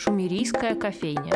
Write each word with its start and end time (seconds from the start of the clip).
Шумерийская 0.00 0.76
кофейня. 0.76 1.34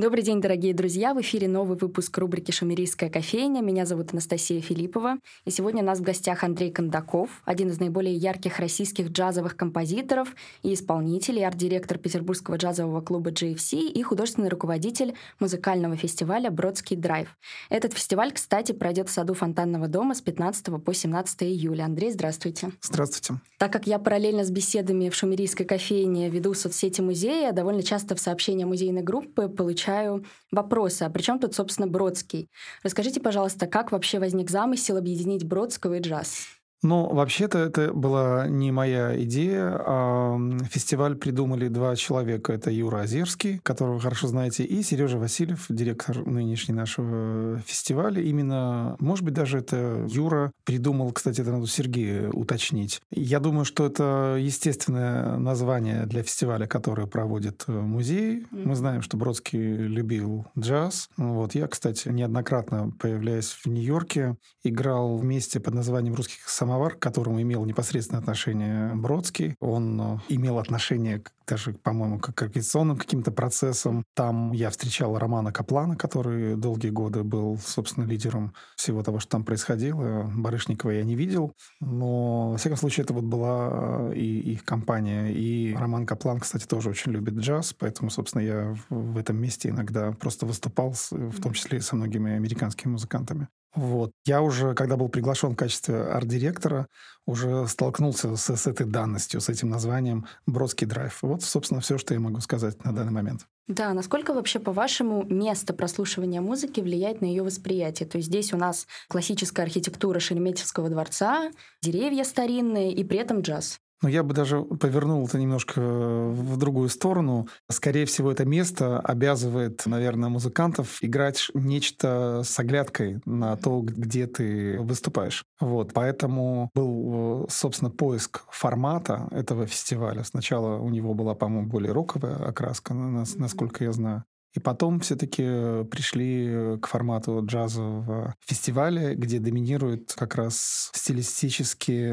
Добрый 0.00 0.22
день, 0.22 0.40
дорогие 0.40 0.72
друзья! 0.72 1.12
В 1.12 1.20
эфире 1.20 1.46
новый 1.46 1.76
выпуск 1.76 2.16
рубрики 2.16 2.52
«Шумерийская 2.52 3.10
кофейня». 3.10 3.60
Меня 3.60 3.84
зовут 3.84 4.12
Анастасия 4.12 4.62
Филиппова. 4.62 5.18
И 5.44 5.50
сегодня 5.50 5.82
у 5.82 5.84
нас 5.84 5.98
в 5.98 6.02
гостях 6.02 6.42
Андрей 6.42 6.70
Кондаков, 6.70 7.42
один 7.44 7.68
из 7.68 7.80
наиболее 7.80 8.14
ярких 8.14 8.60
российских 8.60 9.10
джазовых 9.10 9.58
композиторов 9.58 10.34
и 10.62 10.72
исполнителей, 10.72 11.46
арт-директор 11.46 11.98
Петербургского 11.98 12.56
джазового 12.56 13.02
клуба 13.02 13.30
GFC 13.30 13.90
и 13.90 14.02
художественный 14.02 14.48
руководитель 14.48 15.16
музыкального 15.38 15.96
фестиваля 15.96 16.50
«Бродский 16.50 16.96
драйв». 16.96 17.36
Этот 17.68 17.92
фестиваль, 17.92 18.32
кстати, 18.32 18.72
пройдет 18.72 19.10
в 19.10 19.12
саду 19.12 19.34
Фонтанного 19.34 19.86
дома 19.86 20.14
с 20.14 20.22
15 20.22 20.82
по 20.82 20.94
17 20.94 21.42
июля. 21.42 21.84
Андрей, 21.84 22.10
здравствуйте. 22.10 22.70
Здравствуйте. 22.80 23.38
Так 23.58 23.70
как 23.70 23.86
я 23.86 23.98
параллельно 23.98 24.46
с 24.46 24.50
беседами 24.50 25.10
в 25.10 25.14
Шумерийской 25.14 25.66
кофейне 25.66 26.30
веду 26.30 26.54
соцсети 26.54 27.02
музея, 27.02 27.52
довольно 27.52 27.82
часто 27.82 28.14
в 28.14 28.20
сообщения 28.20 28.64
музейной 28.64 29.02
группы 29.02 29.50
получаю 29.50 29.89
получаю 29.90 30.24
вопросы, 30.50 31.02
а 31.04 31.10
при 31.10 31.22
чем 31.22 31.38
тут, 31.38 31.54
собственно, 31.54 31.88
Бродский? 31.88 32.48
Расскажите, 32.82 33.20
пожалуйста, 33.20 33.66
как 33.66 33.92
вообще 33.92 34.18
возник 34.18 34.50
замысел 34.50 34.96
объединить 34.96 35.44
Бродского 35.44 35.94
и 35.94 36.00
джаз? 36.00 36.59
Ну, 36.82 37.12
вообще-то 37.12 37.58
это 37.58 37.92
была 37.92 38.48
не 38.48 38.72
моя 38.72 39.22
идея. 39.24 39.76
А 39.78 40.38
фестиваль 40.70 41.14
придумали 41.16 41.68
два 41.68 41.94
человека. 41.96 42.52
Это 42.52 42.70
Юра 42.70 43.00
Озерский, 43.02 43.58
которого 43.58 43.94
вы 43.94 44.00
хорошо 44.00 44.28
знаете, 44.28 44.64
и 44.64 44.82
Сережа 44.82 45.18
Васильев, 45.18 45.66
директор 45.68 46.26
нынешней 46.26 46.74
нашего 46.74 47.58
фестиваля. 47.66 48.22
Именно, 48.22 48.96
может 48.98 49.24
быть, 49.24 49.34
даже 49.34 49.58
это 49.58 50.06
Юра 50.08 50.52
придумал, 50.64 51.12
кстати, 51.12 51.42
это 51.42 51.52
надо 51.52 51.66
Сергея 51.66 52.30
уточнить. 52.30 53.02
Я 53.10 53.40
думаю, 53.40 53.64
что 53.64 53.86
это 53.86 54.36
естественное 54.40 55.36
название 55.36 56.06
для 56.06 56.22
фестиваля, 56.22 56.66
который 56.66 57.06
проводит 57.06 57.64
э, 57.66 57.72
музей. 57.72 58.46
Мы 58.50 58.74
знаем, 58.74 59.02
что 59.02 59.16
Бродский 59.16 59.58
любил 59.58 60.46
джаз. 60.58 61.10
Вот. 61.16 61.54
Я, 61.54 61.66
кстати, 61.66 62.08
неоднократно, 62.08 62.90
появляясь 62.98 63.50
в 63.50 63.66
Нью-Йорке, 63.66 64.36
играл 64.62 65.16
вместе 65.16 65.60
под 65.60 65.74
названием 65.74 66.14
«Русских 66.14 66.48
самолетов» 66.48 66.69
самовар, 66.70 66.94
к 66.94 67.00
которому 67.00 67.42
имел 67.42 67.64
непосредственное 67.64 68.20
отношение 68.20 68.94
Бродский. 68.94 69.56
Он 69.60 70.00
э, 70.00 70.18
имел 70.28 70.58
отношение 70.58 71.20
даже, 71.48 71.72
по-моему, 71.72 72.20
к 72.20 72.42
организационным 72.42 72.96
каким-то 72.96 73.32
процессам. 73.32 74.04
Там 74.14 74.52
я 74.52 74.70
встречал 74.70 75.18
Романа 75.18 75.52
Каплана, 75.52 75.96
который 75.96 76.54
долгие 76.54 76.90
годы 76.90 77.24
был, 77.24 77.58
собственно, 77.58 78.04
лидером 78.04 78.54
всего 78.76 79.02
того, 79.02 79.18
что 79.18 79.30
там 79.30 79.44
происходило. 79.44 80.30
Барышникова 80.32 80.92
я 80.92 81.02
не 81.02 81.16
видел, 81.16 81.54
но, 81.80 82.52
во 82.52 82.56
всяком 82.56 82.76
случае, 82.76 83.02
это 83.02 83.14
вот 83.14 83.24
была 83.24 84.10
э, 84.12 84.14
и 84.14 84.52
их 84.52 84.64
компания. 84.64 85.32
И 85.32 85.74
Роман 85.74 86.06
Каплан, 86.06 86.38
кстати, 86.38 86.66
тоже 86.66 86.90
очень 86.90 87.10
любит 87.10 87.34
джаз, 87.34 87.72
поэтому, 87.72 88.10
собственно, 88.10 88.42
я 88.42 88.76
в 88.90 89.18
этом 89.18 89.36
месте 89.38 89.70
иногда 89.70 90.12
просто 90.12 90.46
выступал, 90.46 90.94
в 91.10 91.40
том 91.40 91.52
числе 91.52 91.78
и 91.78 91.80
со 91.80 91.96
многими 91.96 92.32
американскими 92.32 92.92
музыкантами. 92.92 93.48
Вот. 93.74 94.12
Я 94.24 94.42
уже, 94.42 94.74
когда 94.74 94.96
был 94.96 95.08
приглашен 95.08 95.52
в 95.52 95.56
качестве 95.56 96.02
арт-директора, 96.02 96.88
уже 97.26 97.66
столкнулся 97.68 98.34
с, 98.36 98.56
с 98.56 98.66
этой 98.66 98.86
данностью, 98.86 99.40
с 99.40 99.48
этим 99.48 99.70
названием 99.70 100.26
«Бродский 100.46 100.86
драйв». 100.86 101.22
Вот, 101.22 101.42
собственно, 101.42 101.80
все, 101.80 101.96
что 101.96 102.14
я 102.14 102.20
могу 102.20 102.40
сказать 102.40 102.84
на 102.84 102.92
данный 102.92 103.12
момент. 103.12 103.46
Да, 103.68 103.94
насколько 103.94 104.34
вообще, 104.34 104.58
по-вашему, 104.58 105.22
место 105.22 105.72
прослушивания 105.72 106.40
музыки 106.40 106.80
влияет 106.80 107.20
на 107.20 107.26
ее 107.26 107.44
восприятие? 107.44 108.08
То 108.08 108.18
есть 108.18 108.28
здесь 108.28 108.52
у 108.52 108.56
нас 108.56 108.88
классическая 109.08 109.62
архитектура 109.62 110.18
Шереметьевского 110.18 110.90
дворца, 110.90 111.52
деревья 111.80 112.24
старинные 112.24 112.92
и 112.92 113.04
при 113.04 113.18
этом 113.18 113.42
джаз. 113.42 113.78
Но 114.02 114.08
я 114.08 114.22
бы 114.22 114.34
даже 114.34 114.62
повернул 114.62 115.26
это 115.26 115.38
немножко 115.38 115.80
в 115.80 116.56
другую 116.56 116.88
сторону. 116.88 117.48
Скорее 117.70 118.06
всего, 118.06 118.32
это 118.32 118.44
место 118.44 118.98
обязывает, 119.00 119.84
наверное, 119.86 120.28
музыкантов 120.28 120.98
играть 121.02 121.50
нечто 121.54 122.42
с 122.44 122.58
оглядкой 122.58 123.20
на 123.26 123.56
то, 123.56 123.80
где 123.80 124.26
ты 124.26 124.78
выступаешь. 124.80 125.44
Вот. 125.60 125.92
Поэтому 125.92 126.70
был, 126.74 127.46
собственно, 127.50 127.90
поиск 127.90 128.44
формата 128.50 129.28
этого 129.32 129.66
фестиваля. 129.66 130.24
Сначала 130.24 130.78
у 130.78 130.88
него 130.88 131.12
была, 131.14 131.34
по-моему, 131.34 131.68
более 131.68 131.92
роковая 131.92 132.36
окраска, 132.36 132.94
насколько 132.94 133.84
я 133.84 133.92
знаю. 133.92 134.24
И 134.54 134.60
потом 134.60 135.00
все-таки 135.00 135.84
пришли 135.84 136.78
к 136.80 136.86
формату 136.86 137.44
джазового 137.44 138.34
фестиваля, 138.40 139.14
где 139.14 139.38
доминирует 139.38 140.14
как 140.16 140.34
раз 140.34 140.90
стилистически 140.92 142.10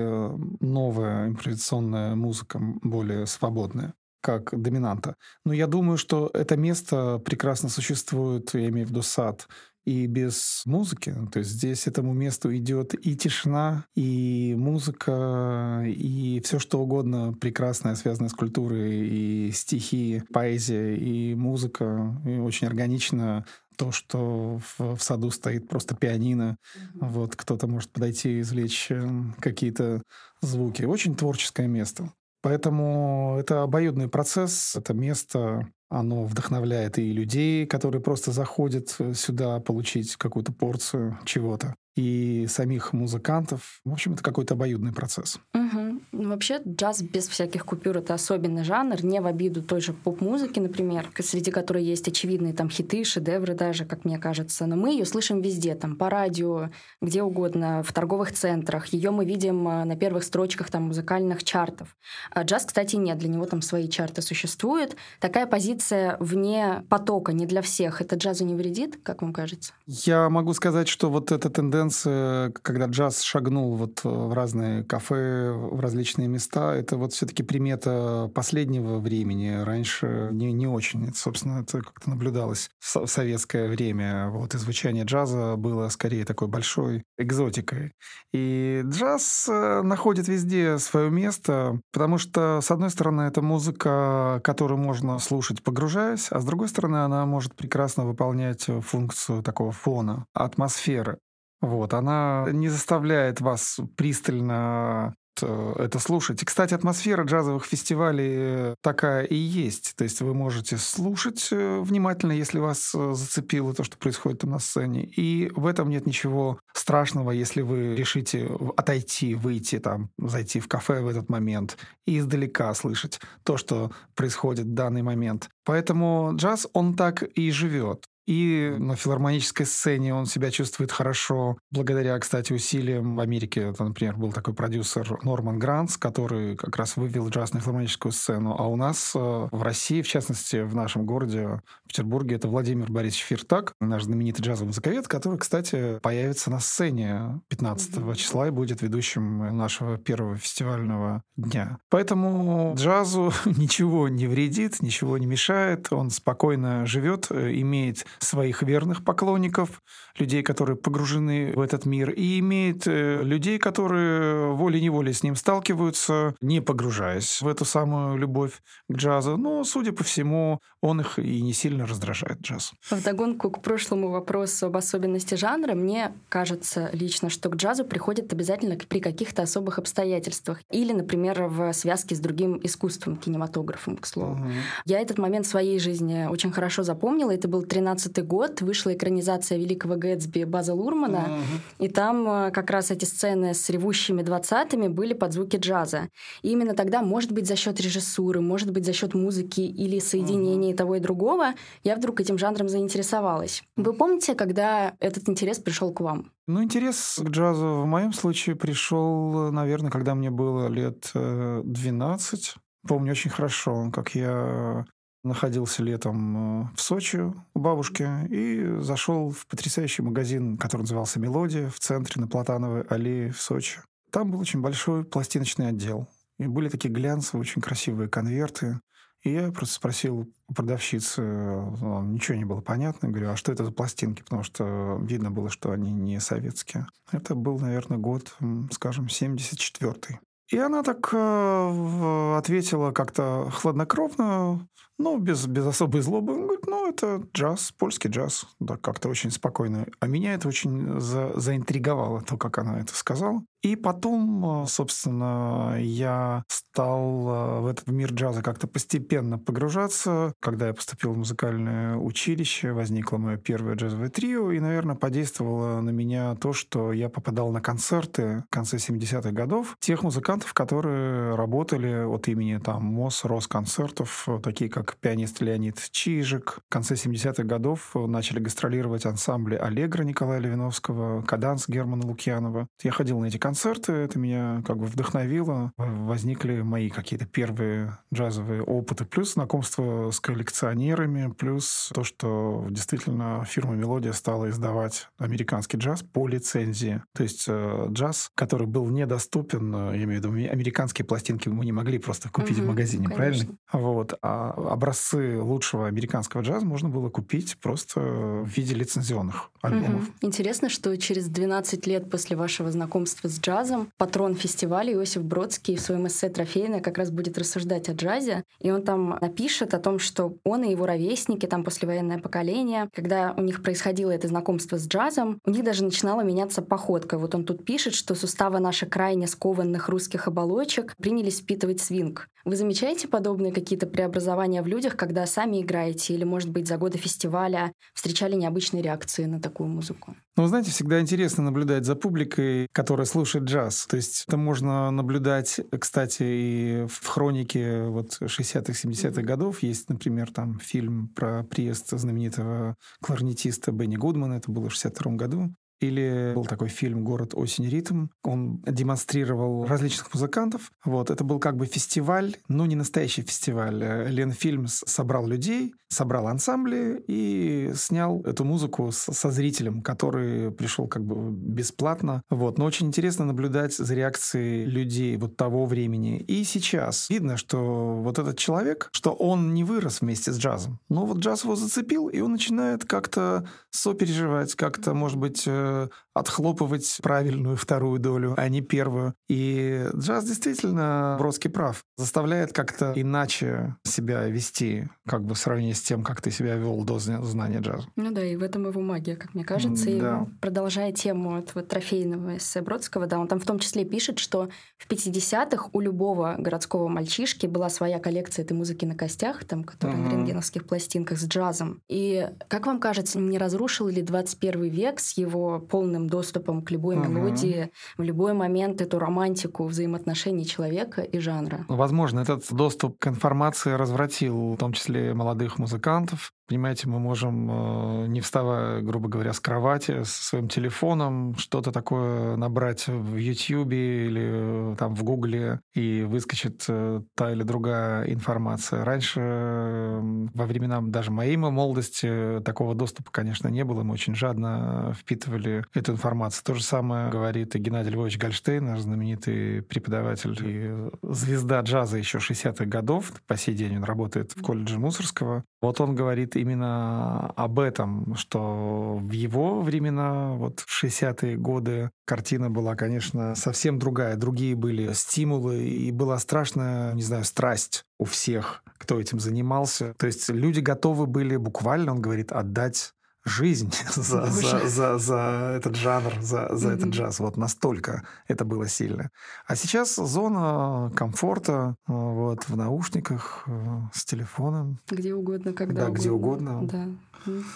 новая 0.64 1.30
импровизационная 1.30 2.16
музыка, 2.16 2.60
более 2.82 3.26
свободная 3.26 3.94
как 4.22 4.62
доминанта. 4.62 5.16
Но 5.46 5.54
я 5.54 5.68
думаю, 5.68 5.98
что 5.98 6.30
это 6.34 6.58
место 6.58 7.18
прекрасно 7.20 7.70
существует, 7.70 8.54
я 8.54 8.68
имею 8.68 8.86
в 8.88 8.90
виду 8.90 9.02
сад, 9.02 9.48
и 9.88 10.06
без 10.06 10.64
музыки. 10.66 11.16
То 11.32 11.40
есть 11.40 11.52
здесь 11.52 11.88
этому 11.88 12.12
месту 12.12 12.54
идет 12.54 12.94
и 12.94 13.16
тишина, 13.16 13.86
и 13.96 14.54
музыка, 14.58 15.82
и 15.88 16.42
все 16.44 16.60
что 16.60 16.82
угодно 16.82 17.32
прекрасное, 17.32 17.96
связанное 17.96 18.28
с 18.28 18.34
культурой, 18.34 19.08
и 19.08 19.52
стихи, 19.54 20.24
поэзия, 20.34 20.98
и 20.98 21.36
музыка. 21.36 22.22
И 22.26 22.38
очень 22.38 22.68
органично 22.68 23.46
то, 23.78 23.94
что 23.94 24.60
в, 24.60 24.98
в 24.98 25.00
саду 25.00 25.32
стоит 25.32 25.70
просто 25.70 25.96
пианино. 25.96 26.58
Mm-hmm. 26.58 27.08
Вот 27.08 27.36
кто-то 27.38 27.68
может 27.68 27.90
подойти 27.92 28.40
и 28.40 28.42
извлечь 28.42 28.88
э, 28.90 29.08
какие-то 29.40 30.02
звуки. 30.42 30.84
Очень 30.84 31.16
творческое 31.16 31.68
место. 31.68 32.12
Поэтому 32.42 33.38
это 33.40 33.64
обоюдный 33.64 34.10
процесс, 34.10 34.76
это 34.76 34.94
место 34.94 35.72
оно 35.90 36.26
вдохновляет 36.26 37.00
и 37.00 37.12
людей, 37.14 37.66
которые 37.66 38.02
просто 38.02 38.32
заходят 38.32 38.96
э, 39.00 39.14
сюда 39.14 39.60
получить 39.60 40.16
какую-то 40.16 40.52
порцию 40.52 41.20
чего-то, 41.26 41.76
и 41.98 42.46
самих 42.48 42.94
музыкантов. 42.94 43.82
В 43.84 43.92
общем, 43.92 44.14
это 44.14 44.24
какой-то 44.24 44.54
обоюдный 44.54 44.94
процесс. 44.94 45.40
Угу. 45.54 46.02
Ну, 46.12 46.30
вообще, 46.30 46.62
джаз 46.66 47.02
без 47.02 47.28
всяких 47.28 47.66
купюр— 47.66 47.98
это 47.98 48.14
особенный 48.14 48.64
жанр, 48.64 49.04
не 49.04 49.20
в 49.20 49.26
обиду 49.26 49.62
той 49.64 49.82
же 49.82 49.94
поп-музыки, 49.94 50.60
например, 50.60 51.10
среди 51.20 51.52
которой 51.52 51.84
есть 51.84 52.08
очевидные 52.08 52.54
там 52.54 52.70
хиты, 52.70 53.04
шедевры 53.04 53.56
даже, 53.56 53.86
как 53.86 54.06
мне 54.06 54.20
кажется. 54.20 54.66
Но 54.68 54.76
мы 54.76 54.92
ее 54.92 55.06
слышим 55.06 55.42
везде, 55.42 55.76
там, 55.76 55.96
по 55.96 56.10
радио, 56.10 56.70
где 57.02 57.24
угодно, 57.24 57.84
в 57.84 57.92
торговых 57.94 58.32
центрах. 58.32 58.88
Ее 58.88 59.12
мы 59.12 59.26
видим 59.26 59.68
э, 59.68 59.84
на 59.84 59.96
первых 59.96 60.24
строчках 60.24 60.70
там 60.70 60.84
музыкальных 60.84 61.44
чартов. 61.44 61.96
А 62.32 62.44
джаз, 62.44 62.66
кстати, 62.66 62.96
нет, 62.96 63.18
для 63.18 63.30
него 63.30 63.46
там 63.46 63.62
свои 63.62 63.90
чарты 63.90 64.22
существуют. 64.22 64.96
Такая 65.20 65.48
позиция 65.48 66.18
вне 66.20 66.84
потока, 66.90 67.34
не 67.34 67.46
для 67.46 67.62
всех. 67.62 68.02
Это 68.02 68.16
джазу 68.16 68.46
не 68.46 68.56
вредит, 68.56 69.00
как 69.04 69.22
вам 69.24 69.34
кажется? 69.34 69.74
Я 69.86 70.30
могу 70.30 70.54
сказать, 70.54 70.88
что 70.88 71.10
вот 71.10 71.32
эта 71.32 71.50
тенденция 71.50 71.87
тенденция, 71.88 72.52
когда 72.62 72.86
джаз 72.86 73.22
шагнул 73.22 73.76
вот 73.76 74.02
в 74.04 74.34
разные 74.34 74.84
кафе, 74.84 75.52
в 75.52 75.80
различные 75.80 76.28
места, 76.28 76.76
это 76.76 76.98
вот 76.98 77.14
все-таки 77.14 77.44
примета 77.44 78.30
последнего 78.34 79.00
времени. 79.00 79.64
Раньше 79.64 80.30
не, 80.32 80.52
не 80.52 80.68
очень. 80.68 81.08
Это, 81.08 81.18
собственно, 81.18 81.62
это 81.62 81.82
как-то 81.82 82.10
наблюдалось 82.10 82.70
в 82.80 83.08
советское 83.08 83.68
время. 83.68 84.30
Вот, 84.30 84.54
и 84.54 84.58
звучание 84.58 85.06
джаза 85.06 85.56
было 85.56 85.90
скорее 85.90 86.26
такой 86.26 86.48
большой 86.48 87.04
экзотикой. 87.18 87.94
И 88.34 88.82
джаз 88.86 89.48
э, 89.50 89.82
находит 89.82 90.28
везде 90.28 90.78
свое 90.80 91.10
место, 91.10 91.80
потому 91.94 92.18
что, 92.18 92.60
с 92.62 92.72
одной 92.72 92.90
стороны, 92.90 93.24
это 93.24 93.42
музыка, 93.42 94.42
которую 94.44 94.78
можно 94.78 95.20
слушать, 95.20 95.64
погружаясь, 95.64 96.28
а 96.32 96.40
с 96.40 96.46
другой 96.46 96.68
стороны, 96.68 96.98
она 96.98 97.26
может 97.26 97.56
прекрасно 97.56 98.06
выполнять 98.06 98.68
функцию 98.82 99.44
такого 99.44 99.72
фона, 99.72 100.26
атмосферы. 100.34 101.20
Вот, 101.62 101.94
она 101.94 102.48
не 102.52 102.70
заставляет 102.70 103.42
вас 103.42 103.80
пристально 103.96 105.16
э, 105.42 105.74
это 105.80 105.98
слушать. 105.98 106.44
И, 106.44 106.46
кстати, 106.46 106.76
атмосфера 106.76 107.24
джазовых 107.24 107.66
фестивалей 107.66 108.76
такая 108.82 109.24
и 109.24 109.36
есть. 109.36 109.96
То 109.96 110.04
есть 110.04 110.22
вы 110.22 110.36
можете 110.36 110.78
слушать 110.78 111.48
э, 111.52 111.80
внимательно, 111.80 112.32
если 112.32 112.60
вас 112.60 112.94
э, 112.94 113.14
зацепило 113.14 113.74
то, 113.74 113.84
что 113.84 113.98
происходит 113.98 114.42
там 114.42 114.52
на 114.52 114.60
сцене. 114.60 115.04
И 115.04 115.52
в 115.56 115.66
этом 115.66 115.90
нет 115.90 116.06
ничего 116.06 116.60
страшного, 116.74 117.32
если 117.32 117.62
вы 117.62 117.96
решите 117.96 118.50
отойти, 118.76 119.34
выйти 119.34 119.80
там, 119.80 120.12
зайти 120.20 120.60
в 120.60 120.68
кафе 120.68 121.02
в 121.02 121.08
этот 121.08 121.28
момент 121.28 121.78
и 122.06 122.20
издалека 122.20 122.72
слышать 122.76 123.20
то, 123.44 123.58
что 123.58 123.92
происходит 124.14 124.68
в 124.68 124.74
данный 124.74 125.02
момент. 125.02 125.50
Поэтому 125.66 126.34
джаз, 126.36 126.68
он 126.74 126.96
так 126.96 127.24
и 127.24 127.50
живет. 127.50 128.06
И 128.28 128.76
на 128.78 128.96
филармонической 128.98 129.66
сцене 129.66 130.14
он 130.14 130.26
себя 130.26 130.52
чувствует 130.52 130.92
хорошо, 130.92 131.58
благодаря, 131.72 132.20
кстати, 132.20 132.52
усилиям 132.52 133.16
в 133.16 133.22
Америке. 133.22 133.62
Это, 133.62 133.86
например, 133.86 134.18
был 134.18 134.34
такой 134.34 134.54
продюсер 134.54 135.18
Норман 135.24 135.58
Грантс, 135.58 135.98
который 135.98 136.58
как 136.58 136.76
раз 136.76 136.98
вывел 136.98 137.30
джаз 137.30 137.54
на 137.54 137.62
филармоническую 137.62 138.12
сцену. 138.12 138.56
А 138.60 138.68
у 138.68 138.76
нас 138.76 139.14
э, 139.16 139.20
в 139.20 139.62
России, 139.62 140.02
в 140.02 140.08
частности, 140.08 140.62
в 140.64 140.76
нашем 140.76 141.06
городе, 141.06 141.62
в 141.86 141.88
Петербурге, 141.88 142.36
это 142.36 142.50
Владимир 142.50 142.92
Борисович 142.92 143.24
Фиртак, 143.24 143.74
наш 143.80 144.04
знаменитый 144.04 144.44
джазовый 144.44 144.68
музыковед, 144.68 145.08
который, 145.08 145.40
кстати, 145.40 146.00
появится 146.02 146.52
на 146.52 146.60
сцене 146.60 147.40
15 147.48 147.96
mm-hmm. 147.96 148.16
числа 148.16 148.48
и 148.48 148.52
будет 148.52 148.82
ведущим 148.82 149.56
нашего 149.56 149.98
первого 149.98 150.36
фестивального 150.36 151.24
дня. 151.38 151.78
Поэтому 151.90 152.74
джазу 152.76 153.32
ничего 153.46 154.10
не 154.10 154.28
вредит, 154.28 154.82
ничего 154.82 155.18
не 155.18 155.26
мешает. 155.26 155.88
Он 155.92 156.10
спокойно 156.10 156.86
живет, 156.86 157.28
э, 157.30 157.54
имеет 157.62 158.06
своих 158.20 158.64
верных 158.64 159.04
поклонников, 159.04 159.82
людей, 160.18 160.44
которые 160.44 160.76
погружены 160.76 161.54
в 161.56 161.60
этот 161.60 161.86
мир, 161.86 162.10
и 162.10 162.40
имеет 162.40 162.88
э, 162.88 163.22
людей, 163.24 163.60
которые 163.60 164.54
волей-неволей 164.54 165.14
с 165.14 165.24
ним 165.24 165.36
сталкиваются, 165.36 166.36
не 166.42 166.62
погружаясь 166.62 167.42
в 167.42 167.48
эту 167.48 167.66
самую 167.66 168.18
любовь 168.18 168.62
к 168.90 168.94
джазу. 168.94 169.38
Но, 169.38 169.64
судя 169.64 169.92
по 169.92 170.04
всему, 170.04 170.60
он 170.82 171.02
их 171.02 171.20
и 171.20 171.42
не 171.42 171.54
сильно 171.54 171.86
раздражает, 171.86 172.42
джаз. 172.42 172.74
Вдогонку 172.90 173.50
к 173.52 173.62
прошлому 173.62 174.10
вопросу 174.10 174.68
об 174.68 174.78
особенности 174.78 175.36
жанра, 175.36 175.74
мне 175.74 176.14
кажется 176.30 176.90
лично, 176.94 177.30
что 177.30 177.50
к 177.50 177.56
джазу 177.56 177.86
приходит 177.86 178.32
обязательно 178.34 178.78
при 178.78 179.00
каких-то 179.00 179.44
особых 179.44 179.80
обстоятельствах. 179.80 180.60
Или, 180.72 180.94
например, 180.94 181.44
в 181.44 181.74
связке 181.74 182.16
с 182.16 182.20
другим 182.20 182.60
искусством, 182.64 183.18
кинематографом, 183.18 183.98
к 183.98 184.06
слову. 184.06 184.34
Угу. 184.34 184.52
Я 184.86 185.00
этот 185.00 185.18
момент 185.18 185.46
в 185.46 185.50
своей 185.50 185.80
жизни 185.80 186.28
очень 186.30 186.52
хорошо 186.52 186.84
запомнила. 186.84 187.32
Это 187.32 187.48
был 187.48 187.64
13-й 188.08 188.24
год, 188.24 188.62
вышла 188.62 188.94
экранизация 188.94 189.58
великого 189.58 189.96
Гэтсби 189.96 190.44
База 190.44 190.74
Лурмана, 190.74 191.20
угу. 191.20 191.86
и 191.86 191.90
там 191.90 192.28
э, 192.28 192.52
как 192.52 192.70
раз 192.72 192.92
эти 192.92 193.06
сцены 193.06 193.54
с 193.54 193.70
ревущими 193.70 194.22
двадцатыми 194.22 194.88
были 194.88 195.14
под 195.14 195.34
звуки 195.34 195.58
джаза. 195.58 196.10
И 196.42 196.52
именно 196.52 196.74
тогда, 196.74 197.02
может 197.02 197.32
быть, 197.32 197.48
за 197.48 197.56
счет 197.56 197.80
режиссуры, 197.80 198.42
может 198.42 198.72
быть, 198.72 198.86
за 198.86 198.94
счет 198.94 199.14
музыки 199.14 199.62
или 199.62 200.00
соединения 200.00 200.70
угу. 200.70 200.78
того 200.78 200.96
и 200.96 201.00
другого, 201.00 201.54
я 201.84 201.96
вдруг 201.96 202.20
этим 202.20 202.38
жанром 202.38 202.70
заинтересовалась. 202.70 203.64
Вы 203.76 203.94
помните, 203.94 204.36
когда 204.36 204.94
этот 205.00 205.30
интерес 205.30 205.60
пришел 205.60 205.92
к 205.92 206.02
вам? 206.02 206.32
Ну, 206.48 206.64
интерес 206.64 207.20
к 207.22 207.30
джазу 207.30 207.82
в 207.82 207.86
моем 207.86 208.14
случае 208.14 208.56
пришел, 208.56 209.52
наверное, 209.52 209.92
когда 209.92 210.16
мне 210.16 210.30
было 210.30 210.68
лет 210.68 211.12
12. 211.14 212.54
Э, 212.56 212.60
Помню 212.88 213.12
очень 213.12 213.32
хорошо, 213.32 213.92
как 213.92 214.16
я 214.16 214.86
находился 215.24 215.84
летом 215.84 216.64
э, 216.64 216.70
в 216.76 216.82
Сочи 216.82 217.18
у 217.18 217.60
бабушки 217.60 218.08
и 218.30 218.82
зашел 218.82 219.32
в 219.32 219.46
потрясающий 219.48 220.02
магазин, 220.02 220.58
который 220.58 220.82
назывался 220.82 221.20
«Мелодия» 221.20 221.70
в 221.70 221.80
центре 221.80 222.22
на 222.22 222.28
Платановой 222.28 222.82
аллее 222.84 223.32
в 223.32 223.42
Сочи. 223.42 223.82
Там 224.12 224.32
был 224.32 224.40
очень 224.40 224.62
большой 224.62 225.04
пластиночный 225.04 225.70
отдел. 225.70 226.08
И 226.40 226.48
были 226.48 226.70
такие 226.70 226.94
глянцевые, 226.94 227.42
очень 227.42 227.62
красивые 227.62 228.10
конверты. 228.10 228.80
И 229.24 229.32
я 229.32 229.52
просто 229.52 229.76
спросил 229.76 230.32
продавщицы, 230.56 231.22
ну, 231.22 232.04
ничего 232.04 232.38
не 232.38 232.46
было 232.46 232.62
понятно. 232.62 233.10
Говорю, 233.10 233.32
а 233.32 233.36
что 233.36 233.52
это 233.52 233.66
за 233.66 233.72
пластинки? 233.72 234.22
Потому 234.22 234.44
что 234.44 235.00
видно 235.02 235.32
было, 235.32 235.50
что 235.50 235.72
они 235.72 235.92
не 235.92 236.20
советские. 236.20 236.88
Это 237.12 237.36
был, 237.36 237.60
наверное, 237.60 237.98
год, 237.98 238.36
скажем, 238.72 239.08
74-й. 239.08 240.20
И 240.50 240.58
она 240.58 240.82
так 240.82 241.10
э, 241.12 242.36
ответила 242.38 242.92
как-то 242.92 243.50
хладнокровно, 243.52 244.66
ну, 244.98 245.18
без, 245.20 245.46
без 245.46 245.66
особой 245.66 246.02
злобы. 246.02 246.34
Он 246.34 246.44
говорит, 246.44 246.66
ну, 246.68 246.90
это 246.90 247.24
джаз, 247.34 247.72
польский 247.78 248.10
джаз. 248.10 248.48
Да, 248.60 248.78
как-то 248.78 249.10
очень 249.10 249.32
спокойно. 249.32 249.86
А 250.00 250.08
меня 250.08 250.34
это 250.34 250.48
очень 250.48 251.00
за, 251.00 251.40
заинтриговало, 251.40 252.22
то, 252.22 252.38
как 252.38 252.58
она 252.58 252.80
это 252.80 252.96
сказала. 252.96 253.44
И 253.62 253.76
потом, 253.76 254.64
э, 254.64 254.68
собственно, 254.68 255.76
я 255.80 256.44
стал 256.48 257.02
э, 257.02 257.60
в 257.62 257.68
этот 257.68 257.88
мир 257.88 258.12
джаза 258.14 258.42
как-то 258.42 258.68
постепенно 258.68 259.38
погружаться. 259.38 260.34
Когда 260.40 260.68
я 260.68 260.74
поступил 260.74 261.14
в 261.14 261.18
музыкальное 261.18 261.96
училище, 261.96 262.72
возникло 262.72 263.18
мое 263.18 263.38
первое 263.38 263.76
джазовое 263.76 264.10
трио, 264.10 264.52
и, 264.52 264.60
наверное, 264.60 264.96
подействовало 264.96 265.82
на 265.82 265.90
меня 265.90 266.36
то, 266.36 266.54
что 266.54 266.94
я 266.94 267.10
попадал 267.10 267.52
на 267.52 267.62
концерты 267.62 268.44
в 268.48 268.52
конце 268.52 268.78
70-х 268.78 269.32
годов 269.32 269.76
тех 269.80 270.04
музыкантов, 270.04 270.54
которые 270.54 271.36
работали 271.36 272.06
от 272.06 272.28
имени 272.28 272.58
там 272.60 272.84
МОС, 272.86 273.26
Росконцертов, 273.26 274.28
такие 274.44 274.70
как 274.70 274.87
пианист 274.96 275.42
Леонид 275.42 275.78
Чижик. 275.92 276.60
В 276.68 276.70
конце 276.70 276.96
70-х 276.96 277.44
годов 277.44 277.92
начали 277.96 278.40
гастролировать 278.40 279.06
ансамбли 279.06 279.56
Аллегра 279.56 280.04
Николая 280.04 280.40
Левиновского, 280.40 281.22
Каданс 281.24 281.68
Германа 281.68 282.06
Лукьянова. 282.08 282.68
Я 282.82 282.92
ходил 282.92 283.20
на 283.20 283.26
эти 283.26 283.38
концерты, 283.38 283.92
это 283.92 284.18
меня 284.18 284.64
как 284.66 284.78
бы 284.78 284.86
вдохновило. 284.86 285.72
Возникли 285.78 286.62
мои 286.62 286.90
какие-то 286.90 287.26
первые 287.26 287.98
джазовые 288.14 288.64
опыты, 288.64 289.06
плюс 289.06 289.34
знакомство 289.34 290.12
с 290.12 290.20
коллекционерами, 290.20 291.32
плюс 291.34 291.92
то, 291.94 292.04
что 292.04 292.66
действительно 292.70 293.44
фирма 293.46 293.76
«Мелодия» 293.76 294.14
стала 294.14 294.50
издавать 294.50 295.10
американский 295.18 295.78
джаз 295.78 296.04
по 296.04 296.28
лицензии. 296.28 297.04
То 297.14 297.24
есть 297.24 297.46
э, 297.48 297.88
джаз, 297.90 298.32
который 298.36 298.68
был 298.68 298.88
недоступен, 298.88 299.76
э, 299.76 299.98
я 299.98 300.04
имею 300.04 300.22
в 300.22 300.26
виду, 300.26 300.52
американские 300.52 301.06
пластинки 301.06 301.50
мы 301.50 301.66
не 301.66 301.72
могли 301.72 301.98
просто 301.98 302.30
купить 302.30 302.58
угу, 302.58 302.66
в 302.66 302.68
магазине, 302.70 303.08
конечно. 303.08 303.18
правильно? 303.18 303.58
Вот. 303.72 304.18
А 304.22 304.54
образцы 304.78 305.42
лучшего 305.42 305.88
американского 305.88 306.42
джаза 306.42 306.66
можно 306.66 306.88
было 306.88 307.10
купить 307.10 307.58
просто 307.58 308.00
в 308.00 308.48
виде 308.48 308.76
лицензионных 308.76 309.50
альбомов. 309.62 310.04
Угу. 310.04 310.12
Интересно, 310.22 310.70
что 310.70 310.96
через 310.98 311.28
12 311.28 311.88
лет 311.88 312.10
после 312.10 312.38
вашего 312.38 312.72
знакомства 312.72 313.28
с 313.28 313.40
джазом. 313.40 313.92
Патрон 313.98 314.36
фестиваля 314.36 314.94
Иосиф 314.94 315.24
Бродский 315.24 315.76
в 315.76 315.82
своем 315.82 316.08
эссе 316.08 316.30
«Трофейное» 316.30 316.80
как 316.80 316.98
раз 316.98 317.10
будет 317.10 317.38
рассуждать 317.38 317.90
о 317.90 317.94
джазе. 317.94 318.44
И 318.62 318.70
он 318.70 318.84
там 318.84 319.18
напишет 319.20 319.74
о 319.74 319.80
том, 319.80 319.98
что 319.98 320.38
он 320.44 320.64
и 320.64 320.72
его 320.72 320.86
ровесники, 320.86 321.48
там 321.48 321.64
послевоенное 321.64 322.20
поколение, 322.20 322.90
когда 322.94 323.34
у 323.36 323.42
них 323.42 323.64
происходило 323.64 324.12
это 324.12 324.28
знакомство 324.28 324.78
с 324.78 324.88
джазом, 324.88 325.40
у 325.44 325.50
них 325.50 325.64
даже 325.64 325.84
начинала 325.84 326.22
меняться 326.22 326.62
походка. 326.62 327.18
Вот 327.18 327.34
он 327.34 327.44
тут 327.44 327.66
пишет, 327.66 327.96
что 327.96 328.14
суставы 328.14 328.60
наших 328.60 328.90
крайне 328.90 329.28
скованных 329.28 329.90
русских 329.90 330.28
оболочек 330.28 330.96
принялись 330.98 331.40
впитывать 331.40 331.82
свинг. 331.82 332.30
Вы 332.48 332.56
замечаете 332.56 333.10
подобные 333.10 333.52
какие-то 333.52 333.88
преобразования 333.88 334.62
в 334.62 334.67
людях, 334.68 334.96
когда 334.96 335.26
сами 335.26 335.62
играете 335.62 336.14
или, 336.14 336.24
может 336.24 336.50
быть, 336.50 336.68
за 336.68 336.78
годы 336.78 336.98
фестиваля 336.98 337.72
встречали 337.94 338.36
необычные 338.36 338.84
реакции 338.84 339.26
на 339.26 339.42
такую 339.42 339.70
музыку? 339.70 340.16
Ну, 340.36 340.44
вы 340.44 340.50
знаете, 340.50 340.72
всегда 340.72 341.02
интересно 341.02 341.44
наблюдать 341.44 341.86
за 341.86 341.96
публикой, 341.96 342.68
которая 342.72 343.06
слушает 343.06 343.46
джаз. 343.46 343.88
То 343.88 343.98
есть 343.98 344.26
это 344.28 344.38
можно 344.38 344.92
наблюдать, 344.92 345.60
кстати, 345.80 346.24
и 346.24 346.86
в 346.88 347.08
хронике 347.08 347.84
вот 347.84 348.20
60-х, 348.22 348.74
70-х 348.74 349.22
годов. 349.24 349.64
Есть, 349.64 349.90
например, 349.90 350.32
там 350.32 350.60
фильм 350.60 351.10
про 351.10 351.44
приезд 351.44 351.90
знаменитого 351.90 352.76
кларнетиста 353.02 353.72
Бенни 353.72 353.96
Гудмана, 353.96 354.34
это 354.34 354.52
было 354.52 354.70
в 354.70 354.74
62 354.74 355.14
году. 355.14 355.54
Или 355.80 356.34
был 356.34 356.46
такой 356.46 356.70
фильм 356.70 357.04
«Город, 357.04 357.34
осень, 357.36 357.68
ритм». 357.68 358.08
Он 358.24 358.62
демонстрировал 358.66 359.66
различных 359.66 360.14
музыкантов. 360.14 360.72
Вот. 360.84 361.10
Это 361.10 361.24
был 361.24 361.40
как 361.40 361.56
бы 361.56 361.66
фестиваль, 361.66 362.36
но 362.48 362.66
не 362.66 362.76
настоящий 362.76 363.22
фестиваль. 363.22 363.82
Э, 363.84 364.10
Ленфильм 364.10 364.68
собрал 364.68 365.28
людей, 365.28 365.74
собрал 365.90 366.28
ансамбли 366.28 367.04
и 367.08 367.72
снял 367.76 368.22
эту 368.22 368.44
музыку 368.44 368.92
со 368.92 369.32
зрителем, 369.32 369.82
который 369.82 370.52
пришел 370.52 370.88
как 370.88 371.06
бы 371.06 371.32
бесплатно. 371.32 372.24
Вот. 372.30 372.58
Но 372.58 372.66
очень 372.66 372.88
интересно 372.88 373.26
наблюдать 373.26 373.76
за 373.76 373.94
реакцией 373.94 374.66
людей 374.66 375.16
вот 375.18 375.38
того 375.38 375.66
времени. 375.66 376.20
И 376.20 376.44
сейчас 376.44 377.10
видно, 377.10 377.38
что 377.38 378.02
вот 378.02 378.20
этот 378.20 378.38
человек, 378.38 378.90
что 378.92 379.12
он 379.12 379.54
не 379.54 379.64
вырос 379.64 380.02
вместе 380.02 380.32
с 380.32 380.38
джазом. 380.38 380.80
Но 380.90 381.06
вот 381.06 381.20
джаз 381.20 381.44
его 381.44 381.56
зацепил, 381.56 382.08
и 382.08 382.20
он 382.20 382.32
начинает 382.32 382.86
как-то 382.86 383.48
сопереживать, 383.70 384.56
как-то, 384.56 384.94
может 384.94 385.18
быть, 385.18 385.44
э, 385.68 385.88
отхлопывать 386.14 387.00
правильную 387.02 387.56
вторую 387.58 388.00
долю, 388.00 388.34
а 388.38 388.50
не 388.50 388.62
первую. 388.62 389.14
И 389.30 389.88
джаз 389.96 390.26
действительно, 390.26 391.16
Бродский 391.20 391.50
прав, 391.50 391.84
заставляет 391.98 392.54
как-то 392.54 392.94
иначе 392.96 393.76
себя 393.84 394.26
вести, 394.26 394.88
как 395.08 395.24
бы 395.24 395.36
в 395.36 395.38
сравнении 395.38 395.74
с 395.74 395.82
тем, 395.82 396.04
как 396.04 396.22
ты 396.22 396.32
себя 396.32 396.56
вел 396.56 396.84
до 396.84 397.00
знания 397.00 397.60
джаза. 397.60 397.88
Ну 397.96 398.12
да, 398.12 398.24
и 398.24 398.36
в 398.36 398.44
этом 398.44 398.68
его 398.68 398.82
магия, 398.82 399.16
как 399.16 399.34
мне 399.34 399.44
кажется. 399.44 399.86
Да. 399.86 399.92
И 399.92 400.02
ну, 400.02 400.30
продолжая 400.42 400.92
тему 400.92 401.38
этого 401.38 401.64
трофейного 401.64 402.38
эссе 402.38 402.62
Бродского, 402.62 403.08
да, 403.08 403.20
он 403.20 403.28
там 403.28 403.40
в 403.40 403.46
том 403.46 403.60
числе 403.60 403.86
пишет, 403.86 404.20
что 404.20 404.50
в 404.78 404.90
50-х 404.90 405.70
у 405.74 405.80
любого 405.80 406.36
городского 406.38 406.88
мальчишки 406.88 407.46
была 407.46 407.70
своя 407.70 408.00
коллекция 408.00 408.44
этой 408.44 408.54
музыки 408.54 408.86
на 408.86 408.96
костях, 408.96 409.44
там, 409.46 409.64
которая 409.64 409.98
uh-huh. 409.98 410.08
на 410.08 410.12
рентгеновских 410.12 410.66
пластинках 410.66 411.20
с 411.20 411.28
джазом. 411.28 411.82
И 411.88 412.30
как 412.48 412.66
вам 412.66 412.80
кажется, 412.80 413.20
не 413.20 413.38
разрушил 413.38 413.88
ли 413.88 414.02
21 414.02 414.64
век 414.64 415.00
с 415.00 415.18
его 415.18 415.57
полным 415.60 416.08
доступом 416.08 416.62
к 416.62 416.72
любой 416.72 416.98
угу. 416.98 417.08
мелодии, 417.10 417.72
в 417.98 418.02
любой 418.02 418.34
момент 418.34 418.82
эту 418.82 419.00
романтику 419.00 419.66
взаимоотношений 419.66 420.46
человека 420.46 421.02
и 421.02 421.20
жанра. 421.20 421.66
Возможно, 421.68 422.20
этот 422.20 422.52
доступ 422.52 423.00
к 423.00 423.08
информации 423.08 423.74
развратил 423.74 424.54
в 424.54 424.58
том 424.58 424.74
числе 424.74 425.14
молодых 425.14 425.60
музыкантов, 425.60 426.34
Понимаете, 426.48 426.88
мы 426.88 427.00
можем, 427.00 427.50
э, 427.52 428.08
не 428.08 428.22
вставая, 428.22 428.82
грубо 428.82 429.10
говоря, 429.10 429.34
с 429.34 429.40
кровати, 429.42 430.04
со 430.04 430.24
своим 430.24 430.48
телефоном, 430.48 431.36
что-то 431.38 431.74
такое 431.74 432.38
набрать 432.38 432.88
в 432.88 433.18
YouTube 433.18 433.74
или 433.74 434.72
э, 434.72 434.76
там 434.78 434.96
в 434.96 435.04
Гугле, 435.04 435.60
и 435.74 436.04
выскочит 436.04 436.64
э, 436.70 437.02
та 437.16 437.34
или 437.34 437.44
другая 437.44 438.06
информация. 438.06 438.86
Раньше, 438.86 439.20
во 439.20 440.46
времена 440.46 440.80
даже 440.82 441.12
моей 441.12 441.36
молодости, 441.36 442.42
такого 442.46 442.76
доступа, 442.76 443.12
конечно, 443.12 443.50
не 443.50 443.66
было. 443.66 443.84
Мы 443.84 443.94
очень 443.94 444.16
жадно 444.16 444.96
впитывали 444.98 445.66
эту 445.74 445.92
информацию. 445.92 446.46
То 446.46 446.54
же 446.54 446.64
самое 446.64 447.10
говорит 447.10 447.56
и 447.56 447.60
Геннадий 447.60 447.92
Львович 447.92 448.18
Гольштейн, 448.18 448.66
наш 448.66 448.80
знаменитый 448.80 449.64
преподаватель 449.64 450.38
и 450.42 450.92
звезда 451.04 451.60
джаза 451.60 451.98
еще 451.98 452.20
60-х 452.20 452.66
годов. 452.66 453.12
По 453.28 453.36
сей 453.36 453.54
день 453.54 453.78
он 453.78 453.84
работает 453.84 454.32
в 454.34 454.42
колледже 454.42 454.80
Мусорского. 454.80 455.44
Вот 455.62 455.82
он 455.82 455.96
говорит 455.96 456.36
именно 456.36 457.32
об 457.32 457.60
этом, 457.60 458.16
что 458.16 458.98
в 459.02 459.12
его 459.12 459.62
времена, 459.62 460.34
вот 460.34 460.60
в 460.60 460.84
60-е 460.84 461.36
годы, 461.38 461.90
картина 462.06 462.50
была, 462.52 462.76
конечно, 462.76 463.34
совсем 463.36 463.80
другая. 463.80 464.18
Другие 464.18 464.56
были 464.56 464.94
стимулы, 464.94 465.68
и 465.68 465.92
была 465.92 466.20
страшная, 466.20 466.94
не 466.94 467.02
знаю, 467.02 467.24
страсть 467.24 467.86
у 467.98 468.06
всех, 468.06 468.64
кто 468.78 469.00
этим 469.00 469.20
занимался. 469.20 469.96
То 469.98 470.06
есть 470.06 470.30
люди 470.30 470.60
готовы 470.60 471.08
были 471.08 471.38
буквально, 471.38 471.94
он 471.94 472.02
говорит, 472.02 472.32
отдать 472.32 472.94
жизнь 473.28 473.72
за, 473.96 474.26
за, 474.26 474.68
за, 474.68 474.98
за 474.98 475.54
этот 475.58 475.76
жанр, 475.76 476.14
за, 476.22 476.56
за 476.56 476.70
mm-hmm. 476.70 476.74
этот 476.74 476.90
джаз. 476.90 477.20
Вот 477.20 477.38
настолько 477.38 478.06
это 478.28 478.46
было 478.46 478.68
сильно. 478.68 479.10
А 479.46 479.56
сейчас 479.56 479.96
зона 479.96 480.92
комфорта 480.96 481.76
э, 481.88 481.92
вот, 481.92 482.48
в 482.48 482.56
наушниках, 482.56 483.44
э, 483.48 483.80
с 483.94 484.06
телефоном. 484.06 484.80
Где 484.90 485.14
угодно, 485.14 485.54
когда 485.54 485.82
да, 485.82 485.88
угодно. 485.88 486.00
где 486.00 486.12
угодно. 486.12 486.68
Да. 486.68 486.88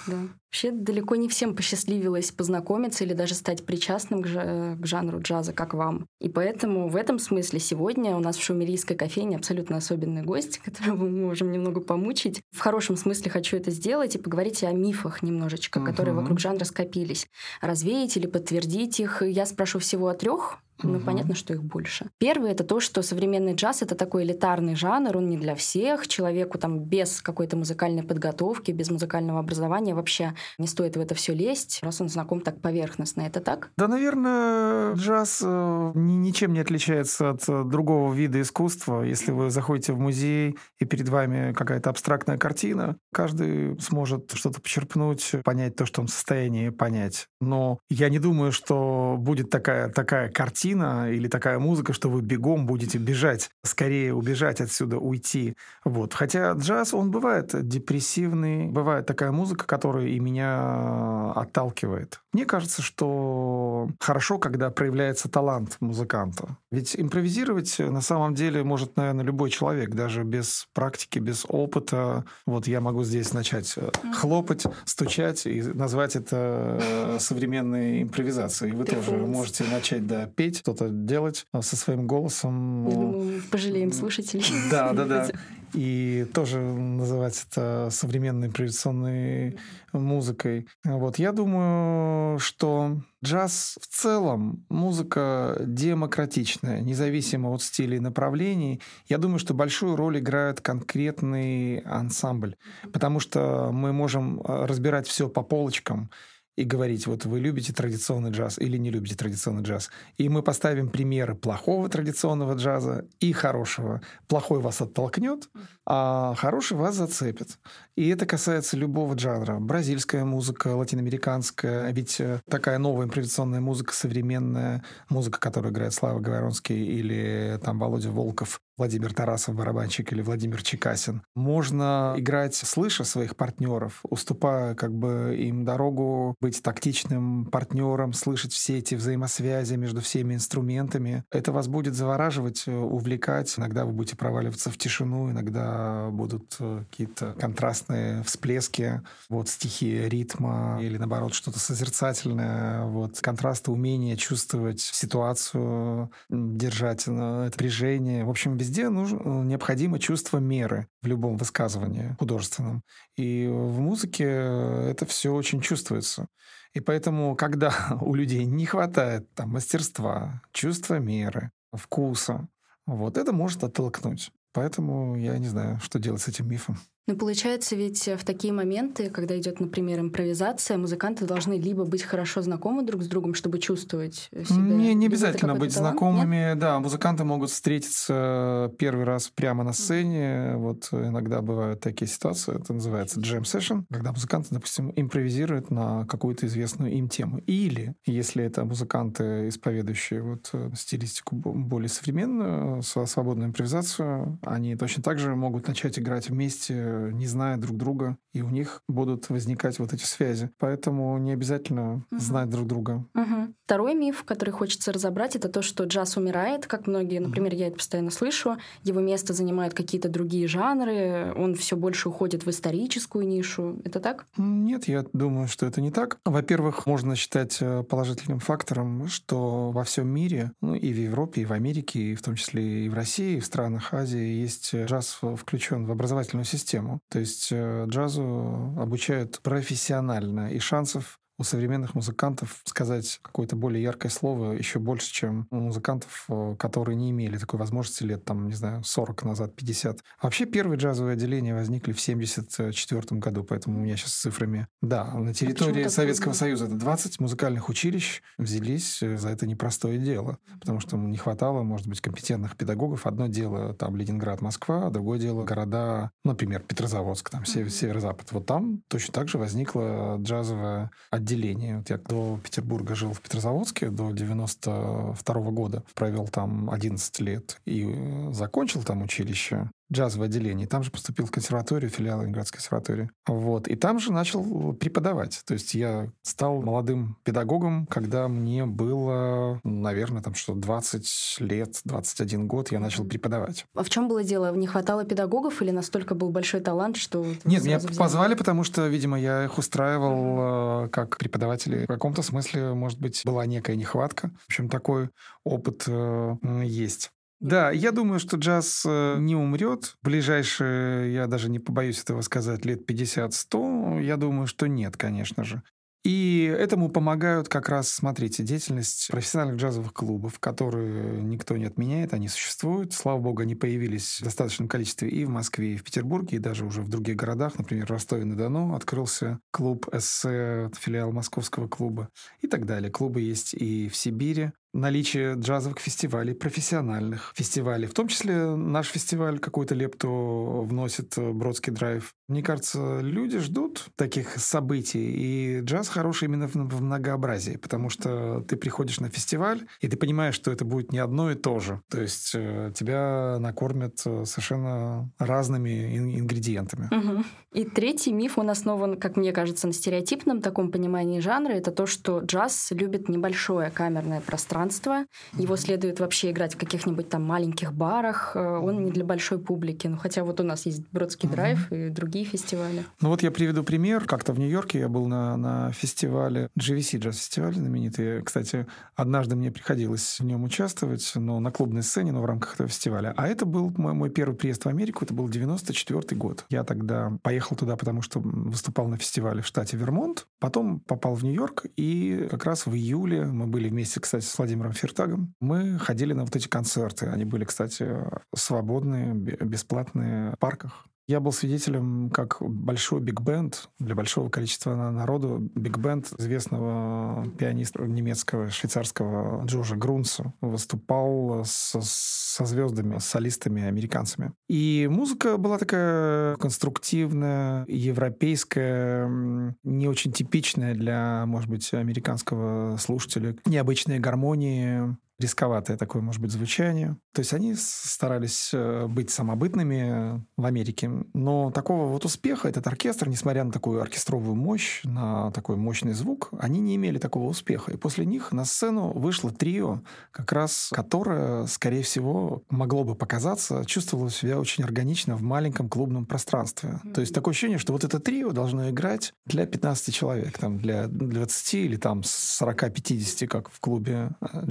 Да. 0.07 0.17
Вообще 0.51 0.71
далеко 0.71 1.15
не 1.15 1.29
всем 1.29 1.55
посчастливилось 1.55 2.33
познакомиться 2.33 3.05
или 3.05 3.13
даже 3.13 3.35
стать 3.35 3.65
причастным 3.65 4.21
к, 4.21 4.27
ж- 4.27 4.75
к 4.77 4.85
жанру 4.85 5.21
джаза, 5.21 5.53
как 5.53 5.73
вам. 5.73 6.07
И 6.19 6.27
поэтому 6.27 6.89
в 6.89 6.97
этом 6.97 7.19
смысле 7.19 7.61
сегодня 7.61 8.17
у 8.17 8.19
нас 8.19 8.35
в 8.35 8.43
шумерийской 8.43 8.97
кофейне 8.97 9.37
абсолютно 9.37 9.77
особенный 9.77 10.23
гость, 10.23 10.57
которого 10.65 11.05
мы 11.05 11.27
можем 11.27 11.53
немного 11.53 11.79
помучить. 11.79 12.41
В 12.51 12.59
хорошем 12.59 12.97
смысле 12.97 13.31
хочу 13.31 13.55
это 13.55 13.71
сделать 13.71 14.15
и 14.15 14.19
поговорить 14.19 14.61
о 14.65 14.71
мифах 14.73 15.23
немножечко, 15.23 15.79
uh-huh. 15.79 15.85
которые 15.85 16.15
вокруг 16.15 16.41
жанра 16.41 16.65
скопились. 16.65 17.27
Развеять 17.61 18.17
или 18.17 18.27
подтвердить 18.27 18.99
их. 18.99 19.21
Я 19.21 19.45
спрошу 19.45 19.79
всего 19.79 20.09
о 20.09 20.15
трех 20.15 20.57
ну, 20.83 20.97
угу. 20.97 21.05
понятно, 21.05 21.35
что 21.35 21.53
их 21.53 21.63
больше. 21.63 22.07
Первый 22.17 22.51
это 22.51 22.63
то, 22.63 22.79
что 22.79 23.01
современный 23.01 23.53
джаз 23.53 23.81
это 23.81 23.95
такой 23.95 24.23
элитарный 24.23 24.75
жанр, 24.75 25.17
он 25.17 25.29
не 25.29 25.37
для 25.37 25.55
всех. 25.55 26.07
Человеку 26.07 26.57
там 26.57 26.79
без 26.79 27.21
какой-то 27.21 27.57
музыкальной 27.57 28.03
подготовки, 28.03 28.71
без 28.71 28.89
музыкального 28.89 29.39
образования 29.39 29.95
вообще 29.95 30.33
не 30.57 30.67
стоит 30.67 30.97
в 30.97 30.99
это 30.99 31.15
все 31.15 31.33
лезть, 31.33 31.79
раз 31.81 32.01
он 32.01 32.09
знаком 32.09 32.41
так 32.41 32.61
поверхностно. 32.61 33.21
Это 33.21 33.39
так? 33.39 33.71
Да, 33.77 33.87
наверное, 33.87 34.93
джаз 34.93 35.41
э, 35.43 35.91
ничем 35.95 36.53
не 36.53 36.59
отличается 36.59 37.31
от 37.31 37.47
э, 37.47 37.63
другого 37.63 38.13
вида 38.13 38.41
искусства. 38.41 39.03
Если 39.03 39.31
вы 39.31 39.49
заходите 39.49 39.93
в 39.93 39.99
музей 39.99 40.57
и 40.79 40.85
перед 40.85 41.09
вами 41.09 41.53
какая-то 41.53 41.89
абстрактная 41.89 42.37
картина, 42.37 42.97
каждый 43.13 43.79
сможет 43.79 44.31
что-то 44.33 44.61
почерпнуть, 44.61 45.31
понять 45.43 45.75
то, 45.75 45.85
что 45.85 46.01
он 46.01 46.07
в 46.07 46.11
состоянии 46.11 46.69
понять. 46.69 47.27
Но 47.39 47.79
я 47.89 48.09
не 48.09 48.19
думаю, 48.19 48.51
что 48.51 49.15
будет 49.17 49.49
такая, 49.49 49.89
такая 49.89 50.29
картина, 50.29 50.70
картина 50.71 51.11
или 51.11 51.27
такая 51.27 51.59
музыка, 51.59 51.93
что 51.93 52.09
вы 52.09 52.21
бегом 52.21 52.65
будете 52.65 52.97
бежать, 52.97 53.49
скорее 53.63 54.13
убежать 54.13 54.61
отсюда, 54.61 54.97
уйти. 54.97 55.55
Вот. 55.83 56.13
Хотя 56.13 56.53
джаз, 56.53 56.93
он 56.93 57.11
бывает 57.11 57.67
депрессивный, 57.67 58.67
бывает 58.67 59.05
такая 59.05 59.31
музыка, 59.31 59.65
которая 59.65 60.07
и 60.07 60.19
меня 60.19 61.31
отталкивает. 61.35 62.21
Мне 62.33 62.45
кажется, 62.45 62.81
что 62.81 63.89
хорошо, 63.99 64.37
когда 64.37 64.69
проявляется 64.69 65.29
талант 65.29 65.77
музыканта. 65.81 66.57
Ведь 66.71 66.95
импровизировать 66.95 67.79
на 67.79 68.01
самом 68.01 68.35
деле 68.35 68.63
может, 68.63 68.95
наверное, 68.95 69.25
любой 69.25 69.49
человек, 69.49 69.89
даже 69.89 70.23
без 70.23 70.67
практики, 70.73 71.19
без 71.19 71.45
опыта. 71.47 72.23
Вот 72.45 72.67
я 72.67 72.79
могу 72.79 73.03
здесь 73.03 73.33
начать 73.33 73.73
э, 73.75 73.89
хлопать, 74.13 74.63
стучать 74.85 75.45
и 75.45 75.61
назвать 75.61 76.15
это 76.15 76.79
э, 76.81 77.17
современной 77.19 78.03
импровизацией. 78.03 78.73
Вы 78.73 78.85
тоже 78.85 79.11
можете 79.11 79.65
начать, 79.65 80.07
да, 80.07 80.25
петь, 80.27 80.60
что-то 80.61 80.89
делать 80.89 81.47
а, 81.51 81.63
со 81.63 81.75
своим 81.75 82.05
голосом. 82.05 82.87
Думаю, 82.87 83.41
пожалеем 83.49 83.91
слушателей. 83.91 84.45
Да, 84.69 84.93
да, 84.93 85.05
да. 85.05 85.27
И 85.73 86.27
тоже 86.33 86.59
называть 86.59 87.45
это 87.49 87.87
современной 87.91 88.47
импровизационной 88.47 89.57
музыкой. 89.93 90.67
Вот 90.83 91.17
я 91.17 91.31
думаю, 91.31 92.39
что 92.39 92.97
джаз 93.23 93.77
в 93.81 93.87
целом 93.87 94.65
музыка 94.69 95.55
демократичная, 95.65 96.81
независимо 96.81 97.49
от 97.49 97.61
стилей 97.61 97.97
и 97.97 98.01
направлений. 98.01 98.81
Я 99.07 99.17
думаю, 99.17 99.39
что 99.39 99.53
большую 99.53 99.95
роль 99.95 100.19
играет 100.19 100.59
конкретный 100.59 101.77
ансамбль, 101.79 102.57
потому 102.91 103.21
что 103.21 103.69
мы 103.71 103.93
можем 103.93 104.41
а, 104.43 104.67
разбирать 104.67 105.07
все 105.07 105.29
по 105.29 105.41
полочкам 105.41 106.11
и 106.57 106.63
говорить, 106.63 107.07
вот 107.07 107.25
вы 107.25 107.39
любите 107.39 107.73
традиционный 107.73 108.31
джаз 108.31 108.59
или 108.59 108.77
не 108.77 108.89
любите 108.89 109.15
традиционный 109.15 109.63
джаз. 109.63 109.89
И 110.17 110.29
мы 110.29 110.43
поставим 110.43 110.89
примеры 110.89 111.35
плохого 111.35 111.89
традиционного 111.89 112.55
джаза 112.55 113.05
и 113.19 113.31
хорошего. 113.31 114.01
Плохой 114.27 114.59
вас 114.59 114.81
оттолкнет, 114.81 115.49
а 115.85 116.35
хороший 116.35 116.77
вас 116.77 116.95
зацепит. 116.95 117.57
И 117.95 118.09
это 118.09 118.25
касается 118.25 118.77
любого 118.77 119.17
жанра. 119.17 119.59
Бразильская 119.59 120.25
музыка, 120.25 120.69
латиноамериканская, 120.69 121.91
ведь 121.91 122.19
э, 122.19 122.39
такая 122.49 122.77
новая 122.77 123.05
импровизационная 123.05 123.61
музыка, 123.61 123.93
современная 123.93 124.83
музыка, 125.09 125.39
которую 125.39 125.71
играет 125.71 125.93
Слава 125.93 126.19
Говоронский 126.19 126.85
или 126.85 127.59
там 127.63 127.79
Володя 127.79 128.09
Волков, 128.09 128.59
Владимир 128.77 129.13
Тарасов, 129.13 129.55
барабанщик 129.55 130.11
или 130.11 130.21
Владимир 130.21 130.63
Чекасин. 130.63 131.21
Можно 131.35 132.15
играть, 132.17 132.55
слыша 132.55 133.03
своих 133.03 133.35
партнеров, 133.35 133.99
уступая 134.09 134.73
как 134.73 134.91
бы 134.93 135.35
им 135.37 135.65
дорогу, 135.65 136.35
быть 136.41 136.61
тактичным 136.63 137.45
партнером, 137.45 138.13
слышать 138.13 138.51
все 138.51 138.79
эти 138.79 138.95
взаимосвязи 138.95 139.75
между 139.75 140.01
всеми 140.01 140.33
инструментами. 140.33 141.23
Это 141.31 141.51
вас 141.51 141.67
будет 141.67 141.93
завораживать, 141.93 142.63
э, 142.65 142.75
увлекать. 142.75 143.53
Иногда 143.57 143.85
вы 143.85 143.93
будете 143.93 144.17
проваливаться 144.17 144.71
в 144.71 144.77
тишину, 144.77 145.29
иногда 145.29 146.09
будут 146.09 146.55
э, 146.59 146.83
какие-то 146.89 147.33
контрастные 147.39 148.23
всплески, 148.23 149.01
вот 149.29 149.49
стихи 149.49 150.09
ритма 150.09 150.79
или 150.81 150.97
наоборот 150.97 151.33
что-то 151.33 151.59
созерцательное, 151.59 152.85
вот 152.85 153.19
контрасты, 153.21 153.71
умение 153.71 154.17
чувствовать 154.17 154.81
ситуацию, 154.81 156.11
держать 156.29 157.03
э, 157.07 157.51
движение. 157.55 158.25
В 158.25 158.29
общем, 158.29 158.57
везде 158.57 158.89
нужно, 158.89 159.43
необходимо 159.43 159.99
чувство 159.99 160.39
меры 160.39 160.87
в 161.03 161.07
любом 161.07 161.37
высказывании 161.37 162.15
художественном. 162.17 162.81
И 163.15 163.47
в 163.47 163.79
музыке 163.79 164.23
это 164.23 165.05
все 165.05 165.33
очень 165.33 165.61
чувствуется. 165.61 166.27
И 166.73 166.79
поэтому, 166.79 167.35
когда 167.35 167.73
у 168.01 168.13
людей 168.13 168.45
не 168.45 168.65
хватает 168.65 169.33
там, 169.33 169.49
мастерства, 169.51 170.41
чувства 170.51 170.99
меры, 170.99 171.51
вкуса, 171.73 172.47
вот 172.85 173.17
это 173.17 173.33
может 173.33 173.63
оттолкнуть. 173.63 174.31
Поэтому 174.53 175.15
я 175.15 175.37
не 175.37 175.47
знаю, 175.47 175.79
что 175.79 175.99
делать 175.99 176.21
с 176.21 176.27
этим 176.27 176.49
мифом. 176.49 176.77
Ну, 177.11 177.17
получается, 177.17 177.75
ведь 177.75 178.07
в 178.07 178.23
такие 178.23 178.53
моменты, 178.53 179.09
когда 179.09 179.37
идет, 179.37 179.59
например, 179.59 179.99
импровизация, 179.99 180.77
музыканты 180.77 181.25
должны 181.25 181.59
либо 181.59 181.83
быть 181.83 182.03
хорошо 182.03 182.41
знакомы 182.41 182.83
друг 182.83 183.03
с 183.03 183.07
другом, 183.07 183.33
чтобы 183.33 183.59
чувствовать 183.59 184.29
себя. 184.31 184.61
Не, 184.61 184.93
не 184.93 185.07
обязательно 185.07 185.55
быть 185.55 185.73
талант, 185.75 185.97
знакомыми. 185.97 186.35
Нет? 186.35 186.59
Да, 186.59 186.79
музыканты 186.79 187.25
могут 187.25 187.49
встретиться 187.49 188.71
первый 188.79 189.03
раз 189.03 189.27
прямо 189.27 189.65
на 189.65 189.73
сцене. 189.73 190.53
Вот 190.55 190.87
иногда 190.93 191.41
бывают 191.41 191.81
такие 191.81 192.07
ситуации. 192.07 192.55
Это 192.57 192.73
называется 192.73 193.19
jam 193.19 193.41
session, 193.41 193.83
когда 193.91 194.13
музыканты, 194.13 194.47
допустим, 194.51 194.93
импровизируют 194.95 195.69
на 195.69 196.05
какую-то 196.05 196.45
известную 196.45 196.93
им 196.93 197.09
тему. 197.09 197.39
Или, 197.39 197.93
если 198.05 198.45
это 198.45 198.63
музыканты, 198.63 199.49
исповедующие 199.49 200.21
вот 200.21 200.49
э, 200.53 200.71
стилистику 200.75 201.35
более 201.35 201.89
современную, 201.89 202.81
свободную 202.83 203.49
импровизацию, 203.49 204.39
они 204.43 204.77
точно 204.77 205.03
так 205.03 205.19
же 205.19 205.35
могут 205.35 205.67
начать 205.67 205.99
играть 205.99 206.29
вместе 206.29 207.00
не 207.09 207.25
зная 207.25 207.57
друг 207.57 207.77
друга, 207.77 208.17
и 208.33 208.41
у 208.41 208.49
них 208.49 208.81
будут 208.87 209.29
возникать 209.29 209.79
вот 209.79 209.93
эти 209.93 210.03
связи. 210.03 210.49
Поэтому 210.57 211.17
не 211.17 211.33
обязательно 211.33 212.05
угу. 212.11 212.19
знать 212.19 212.49
друг 212.49 212.67
друга. 212.67 213.05
Угу. 213.13 213.53
Второй 213.65 213.95
миф, 213.95 214.23
который 214.23 214.51
хочется 214.51 214.91
разобрать, 214.91 215.35
это 215.35 215.49
то, 215.49 215.61
что 215.61 215.85
джаз 215.85 216.17
умирает, 216.17 216.67
как 216.67 216.87
многие, 216.87 217.19
например, 217.19 217.53
я 217.53 217.67
это 217.67 217.77
постоянно 217.77 218.11
слышу. 218.11 218.57
Его 218.83 218.99
место 218.99 219.33
занимают 219.33 219.73
какие-то 219.73 220.09
другие 220.09 220.47
жанры, 220.47 221.33
он 221.35 221.55
все 221.55 221.75
больше 221.77 222.09
уходит 222.09 222.45
в 222.45 222.49
историческую 222.49 223.27
нишу. 223.27 223.81
Это 223.85 223.99
так? 223.99 224.25
Нет, 224.37 224.87
я 224.87 225.05
думаю, 225.13 225.47
что 225.47 225.65
это 225.65 225.81
не 225.81 225.91
так. 225.91 226.19
Во-первых, 226.25 226.85
можно 226.85 227.15
считать 227.15 227.57
э, 227.61 227.83
положительным 227.83 228.39
фактором, 228.39 229.07
что 229.07 229.71
во 229.71 229.83
всем 229.83 230.07
мире, 230.07 230.51
ну 230.61 230.75
и 230.75 230.91
в 230.91 230.97
Европе, 230.97 231.41
и 231.41 231.45
в 231.45 231.53
Америке, 231.53 231.99
и 231.99 232.15
в 232.15 232.21
том 232.21 232.35
числе 232.35 232.85
и 232.85 232.89
в 232.89 232.93
России, 232.93 233.37
и 233.37 233.39
в 233.39 233.45
странах 233.45 233.93
Азии 233.93 234.41
есть 234.41 234.75
джаз 234.75 235.19
включен 235.37 235.85
в 235.85 235.91
образовательную 235.91 236.45
систему 236.45 236.80
тему. 236.81 237.01
То 237.09 237.19
есть 237.19 237.49
э, 237.51 237.85
джазу 237.87 238.75
обучают 238.77 239.39
профессионально, 239.41 240.51
и 240.51 240.59
шансов 240.59 241.19
у 241.41 241.43
современных 241.43 241.95
музыкантов 241.95 242.61
сказать 242.65 243.19
какое-то 243.23 243.55
более 243.55 243.81
яркое 243.81 244.11
слово 244.11 244.53
еще 244.53 244.77
больше, 244.77 245.11
чем 245.11 245.47
у 245.49 245.55
музыкантов, 245.55 246.25
э, 246.29 246.55
которые 246.57 246.95
не 246.95 247.09
имели 247.09 247.37
такой 247.37 247.59
возможности 247.59 248.03
лет, 248.03 248.23
там, 248.23 248.47
не 248.47 248.53
знаю, 248.53 248.83
40 248.83 249.23
назад, 249.23 249.55
50. 249.55 250.03
Вообще 250.21 250.45
первые 250.45 250.77
джазовые 250.77 251.13
отделения 251.13 251.55
возникли 251.55 251.93
в 251.93 251.99
74 251.99 253.19
году, 253.19 253.43
поэтому 253.43 253.79
у 253.79 253.81
меня 253.81 253.97
сейчас 253.97 254.13
с 254.13 254.21
цифрами. 254.21 254.67
Да, 254.81 255.05
на 255.15 255.33
территории 255.33 255.83
а 255.83 255.89
Советского 255.89 256.33
Союза 256.33 256.65
это 256.65 256.75
20 256.75 257.19
музыкальных 257.19 257.69
училищ 257.69 258.21
взялись 258.37 259.01
э, 259.01 259.17
за 259.17 259.29
это 259.29 259.47
непростое 259.47 259.97
дело, 259.97 260.37
потому 260.59 260.79
что 260.79 260.95
не 260.95 261.17
хватало, 261.17 261.63
может 261.63 261.87
быть, 261.87 262.01
компетентных 262.01 262.55
педагогов. 262.55 263.07
Одно 263.07 263.25
дело 263.25 263.73
там 263.73 263.95
Ленинград, 263.95 264.41
Москва, 264.41 264.87
а 264.87 264.89
другое 264.91 265.17
дело 265.17 265.43
города, 265.43 266.11
например, 266.23 266.61
Петрозаводск, 266.61 267.31
там, 267.31 267.45
север, 267.45 267.71
северо-запад. 267.71 268.31
Вот 268.31 268.45
там 268.45 268.83
точно 268.87 269.11
так 269.11 269.27
же 269.27 269.39
возникло 269.39 270.17
джазовое 270.21 270.91
отделение 271.09 271.30
отделение. 271.31 271.77
Вот 271.77 271.89
я 271.89 271.97
до 271.97 272.39
Петербурга 272.43 272.95
жил 272.95 273.13
в 273.13 273.21
Петрозаводске 273.21 273.89
до 273.89 274.11
92 274.11 275.41
-го 275.41 275.51
года. 275.51 275.83
Провел 275.93 276.27
там 276.27 276.69
11 276.69 277.19
лет 277.19 277.61
и 277.65 277.87
закончил 278.31 278.83
там 278.83 279.01
училище 279.01 279.69
джазовое 279.91 280.27
отделение. 280.27 280.67
Там 280.67 280.83
же 280.83 280.91
поступил 280.91 281.25
в 281.25 281.31
консерваторию, 281.31 281.89
филиал 281.89 282.21
Ленинградской 282.21 282.57
консерватории. 282.57 283.09
Вот. 283.27 283.67
И 283.67 283.75
там 283.75 283.99
же 283.99 284.11
начал 284.11 284.73
преподавать. 284.73 285.41
То 285.45 285.53
есть 285.53 285.73
я 285.73 286.09
стал 286.21 286.61
молодым 286.61 287.17
педагогом, 287.23 287.85
когда 287.87 288.27
мне 288.27 288.65
было, 288.65 289.59
наверное, 289.63 290.21
там 290.21 290.33
что 290.35 290.55
20 290.55 291.37
лет, 291.39 291.81
21 291.85 292.47
год 292.47 292.71
я 292.71 292.79
начал 292.79 293.05
преподавать. 293.05 293.65
А 293.75 293.83
в 293.83 293.89
чем 293.89 294.07
было 294.07 294.23
дело? 294.23 294.55
Не 294.55 294.67
хватало 294.67 295.05
педагогов 295.05 295.61
или 295.61 295.71
настолько 295.71 296.15
был 296.15 296.29
большой 296.29 296.61
талант, 296.61 296.97
что... 296.97 297.25
Нет, 297.43 297.63
меня 297.63 297.79
взяли? 297.79 297.95
позвали, 297.95 298.35
потому 298.35 298.63
что, 298.63 298.87
видимо, 298.87 299.19
я 299.19 299.45
их 299.45 299.57
устраивал 299.57 300.89
как 300.89 301.17
преподаватели. 301.17 301.83
В 301.85 301.87
каком-то 301.87 302.21
смысле, 302.21 302.73
может 302.73 302.99
быть, 302.99 303.21
была 303.25 303.45
некая 303.45 303.75
нехватка. 303.75 304.31
В 304.43 304.45
общем, 304.47 304.69
такой 304.69 305.09
опыт 305.43 305.83
э, 305.87 306.35
есть. 306.63 307.11
Да, 307.41 307.71
я 307.71 307.91
думаю, 307.91 308.19
что 308.19 308.37
джаз 308.37 308.83
э, 308.87 309.17
не 309.19 309.35
умрет. 309.35 309.95
Ближайшие, 310.03 311.11
я 311.11 311.25
даже 311.25 311.49
не 311.49 311.57
побоюсь 311.57 311.99
этого 311.99 312.21
сказать, 312.21 312.65
лет 312.65 312.87
50-100, 312.89 314.03
я 314.03 314.15
думаю, 314.17 314.45
что 314.45 314.67
нет, 314.67 314.95
конечно 314.95 315.43
же. 315.43 315.63
И 316.03 316.55
этому 316.57 316.89
помогают 316.89 317.47
как 317.47 317.69
раз, 317.69 317.89
смотрите, 317.89 318.43
деятельность 318.43 319.07
профессиональных 319.11 319.57
джазовых 319.57 319.91
клубов, 319.91 320.39
которые 320.39 321.21
никто 321.21 321.57
не 321.57 321.65
отменяет, 321.65 322.13
они 322.13 322.27
существуют. 322.27 322.93
Слава 322.93 323.19
богу, 323.19 323.41
они 323.41 323.55
появились 323.55 324.19
в 324.19 324.23
достаточном 324.23 324.67
количестве 324.67 325.09
и 325.09 325.25
в 325.25 325.29
Москве, 325.29 325.73
и 325.73 325.77
в 325.77 325.83
Петербурге, 325.83 326.37
и 326.37 326.39
даже 326.39 326.65
уже 326.65 326.81
в 326.81 326.89
других 326.89 327.15
городах. 327.15 327.57
Например, 327.57 327.87
в 327.87 327.91
Ростове-на-Дону 327.91 328.75
открылся 328.75 329.39
клуб 329.51 329.87
«Эссе», 329.91 330.71
филиал 330.79 331.11
московского 331.11 331.67
клуба 331.67 332.09
и 332.41 332.47
так 332.47 332.65
далее. 332.65 332.91
Клубы 332.91 333.21
есть 333.21 333.53
и 333.53 333.87
в 333.87 333.95
Сибири 333.95 334.51
наличие 334.73 335.35
джазовых 335.35 335.79
фестивалей, 335.79 336.33
профессиональных 336.33 337.33
фестивалей. 337.35 337.87
В 337.87 337.93
том 337.93 338.07
числе 338.07 338.55
наш 338.55 338.87
фестиваль 338.87 339.39
какую-то 339.39 339.75
лепту 339.75 340.65
вносит 340.67 341.17
э, 341.17 341.31
Бродский 341.31 341.73
драйв. 341.73 342.13
Мне 342.31 342.41
кажется, 342.41 343.01
люди 343.01 343.39
ждут 343.39 343.87
таких 343.97 344.37
событий, 344.37 345.11
и 345.17 345.59
джаз 345.59 345.89
хороший 345.89 346.29
именно 346.29 346.47
в 346.47 346.81
многообразии, 346.81 347.57
потому 347.57 347.89
что 347.89 348.39
ты 348.47 348.55
приходишь 348.55 349.01
на 349.01 349.09
фестиваль, 349.09 349.67
и 349.81 349.89
ты 349.89 349.97
понимаешь, 349.97 350.35
что 350.35 350.49
это 350.49 350.63
будет 350.63 350.93
не 350.93 350.99
одно 350.99 351.29
и 351.29 351.35
то 351.35 351.59
же. 351.59 351.81
То 351.89 351.99
есть 351.99 352.31
э, 352.33 352.71
тебя 352.73 353.35
накормят 353.37 354.01
э, 354.05 354.23
совершенно 354.23 355.11
разными 355.19 355.97
ингредиентами. 355.97 356.87
Угу. 356.89 357.23
И 357.53 357.65
третий 357.65 358.13
миф, 358.13 358.37
он 358.37 358.49
основан, 358.49 358.97
как 358.97 359.17
мне 359.17 359.33
кажется, 359.33 359.67
на 359.67 359.73
стереотипном 359.73 360.41
таком 360.41 360.71
понимании 360.71 361.19
жанра, 361.19 361.51
это 361.51 361.71
то, 361.71 361.85
что 361.85 362.19
джаз 362.19 362.71
любит 362.71 363.09
небольшое 363.09 363.71
камерное 363.71 364.21
пространство. 364.21 365.05
Его 365.33 365.57
следует 365.57 365.99
вообще 365.99 366.31
играть 366.31 366.55
в 366.55 366.57
каких-нибудь 366.57 367.09
там 367.09 367.25
маленьких 367.25 367.73
барах. 367.73 368.37
Э, 368.37 368.57
он 368.57 368.85
не 368.85 368.91
для 368.91 369.03
большой 369.03 369.37
публики. 369.37 369.87
Ну, 369.87 369.97
хотя 369.97 370.23
вот 370.23 370.39
у 370.39 370.43
нас 370.43 370.65
есть 370.65 370.89
Бродский 370.93 371.27
драйв 371.27 371.69
и 371.73 371.89
другие 371.89 372.20
фестивали. 372.25 372.85
Ну 372.99 373.09
вот 373.09 373.23
я 373.23 373.31
приведу 373.31 373.63
пример. 373.63 374.05
Как-то 374.05 374.33
в 374.33 374.39
Нью-Йорке 374.39 374.79
я 374.79 374.89
был 374.89 375.07
на, 375.07 375.37
на 375.37 375.71
фестивале, 375.71 376.49
GVC 376.59 376.99
джаз-фестиваль 376.99 377.55
знаменитый. 377.55 378.21
Кстати, 378.23 378.67
однажды 378.95 379.35
мне 379.35 379.51
приходилось 379.51 380.19
в 380.19 380.25
нем 380.25 380.43
участвовать, 380.43 381.11
но 381.15 381.39
на 381.39 381.51
клубной 381.51 381.83
сцене, 381.83 382.11
но 382.11 382.21
в 382.21 382.25
рамках 382.25 382.55
этого 382.55 382.69
фестиваля. 382.69 383.13
А 383.17 383.27
это 383.27 383.45
был 383.45 383.71
мой, 383.77 383.93
мой 383.93 384.09
первый 384.09 384.35
приезд 384.35 384.65
в 384.65 384.67
Америку, 384.67 385.05
это 385.05 385.13
был 385.13 385.27
94 385.29 386.17
год. 386.17 386.45
Я 386.49 386.63
тогда 386.63 387.17
поехал 387.23 387.55
туда, 387.55 387.75
потому 387.75 388.01
что 388.01 388.19
выступал 388.19 388.87
на 388.87 388.97
фестивале 388.97 389.41
в 389.41 389.45
штате 389.45 389.77
Вермонт. 389.77 390.27
Потом 390.39 390.79
попал 390.79 391.15
в 391.15 391.23
Нью-Йорк, 391.23 391.65
и 391.75 392.27
как 392.29 392.45
раз 392.45 392.65
в 392.65 392.73
июле 392.73 393.25
мы 393.25 393.47
были 393.47 393.69
вместе, 393.69 393.99
кстати, 393.99 394.25
с 394.25 394.37
Владимиром 394.37 394.73
Фертагом, 394.73 395.33
мы 395.39 395.77
ходили 395.79 396.13
на 396.13 396.23
вот 396.23 396.35
эти 396.35 396.47
концерты. 396.47 397.07
Они 397.07 397.25
были, 397.25 397.45
кстати, 397.45 397.87
свободные, 398.35 399.13
бесплатные 399.13 400.31
в 400.31 400.39
парках. 400.39 400.85
Я 401.11 401.19
был 401.19 401.33
свидетелем, 401.33 402.09
как 402.09 402.37
большой 402.39 403.01
биг-бенд 403.01 403.67
для 403.79 403.95
большого 403.95 404.29
количества 404.29 404.73
народу, 404.91 405.39
биг-бенд 405.55 406.09
известного 406.17 407.27
пианиста 407.37 407.83
немецкого, 407.83 408.49
швейцарского 408.49 409.43
Джорджа 409.45 409.75
Грунса 409.75 410.33
выступал 410.39 411.43
со, 411.43 411.81
со 411.81 412.45
звездами, 412.45 412.97
с 412.97 413.03
солистами, 413.03 413.61
американцами. 413.61 414.31
И 414.47 414.87
музыка 414.89 415.35
была 415.35 415.57
такая 415.57 416.37
конструктивная, 416.37 417.65
европейская, 417.67 419.53
не 419.65 419.89
очень 419.89 420.13
типичная 420.13 420.75
для, 420.75 421.25
может 421.25 421.49
быть, 421.49 421.73
американского 421.73 422.77
слушателя. 422.77 423.35
Необычные 423.45 423.99
гармонии, 423.99 424.95
рисковатое 425.21 425.77
такое, 425.77 426.01
может 426.01 426.21
быть, 426.21 426.31
звучание. 426.31 426.97
То 427.13 427.19
есть 427.19 427.33
они 427.33 427.55
старались 427.55 428.51
э, 428.53 428.87
быть 428.87 429.09
самобытными 429.09 430.25
в 430.37 430.45
Америке, 430.45 430.91
но 431.13 431.51
такого 431.51 431.87
вот 431.87 432.05
успеха 432.05 432.47
этот 432.47 432.67
оркестр, 432.67 433.07
несмотря 433.07 433.43
на 433.43 433.51
такую 433.51 433.81
оркестровую 433.81 434.35
мощь, 434.35 434.81
на 434.83 435.31
такой 435.31 435.55
мощный 435.55 435.93
звук, 435.93 436.29
они 436.39 436.59
не 436.59 436.75
имели 436.75 436.97
такого 436.97 437.29
успеха. 437.29 437.71
И 437.71 437.77
после 437.77 438.05
них 438.05 438.31
на 438.31 438.45
сцену 438.45 438.91
вышло 438.91 439.31
трио, 439.31 439.81
как 440.11 440.31
раз 440.31 440.69
которое, 440.73 441.45
скорее 441.45 441.83
всего, 441.83 442.43
могло 442.49 442.83
бы 442.83 442.95
показаться, 442.95 443.63
чувствовало 443.65 444.09
себя 444.09 444.39
очень 444.39 444.63
органично 444.63 445.15
в 445.15 445.21
маленьком 445.21 445.69
клубном 445.69 446.05
пространстве. 446.05 446.79
Mm-hmm. 446.83 446.93
То 446.93 447.01
есть 447.01 447.13
такое 447.13 447.31
ощущение, 447.31 447.57
что 447.57 447.73
вот 447.73 447.83
это 447.83 447.99
трио 447.99 448.31
должно 448.31 448.69
играть 448.69 449.13
для 449.25 449.45
15 449.45 449.93
человек, 449.93 450.37
там, 450.37 450.57
для 450.57 450.87
20 450.87 451.53
или 451.53 451.75
там 451.77 452.01
40-50, 452.01 453.27
как 453.27 453.49
в 453.49 453.59
клубе 453.59 454.11
э, 454.21 454.43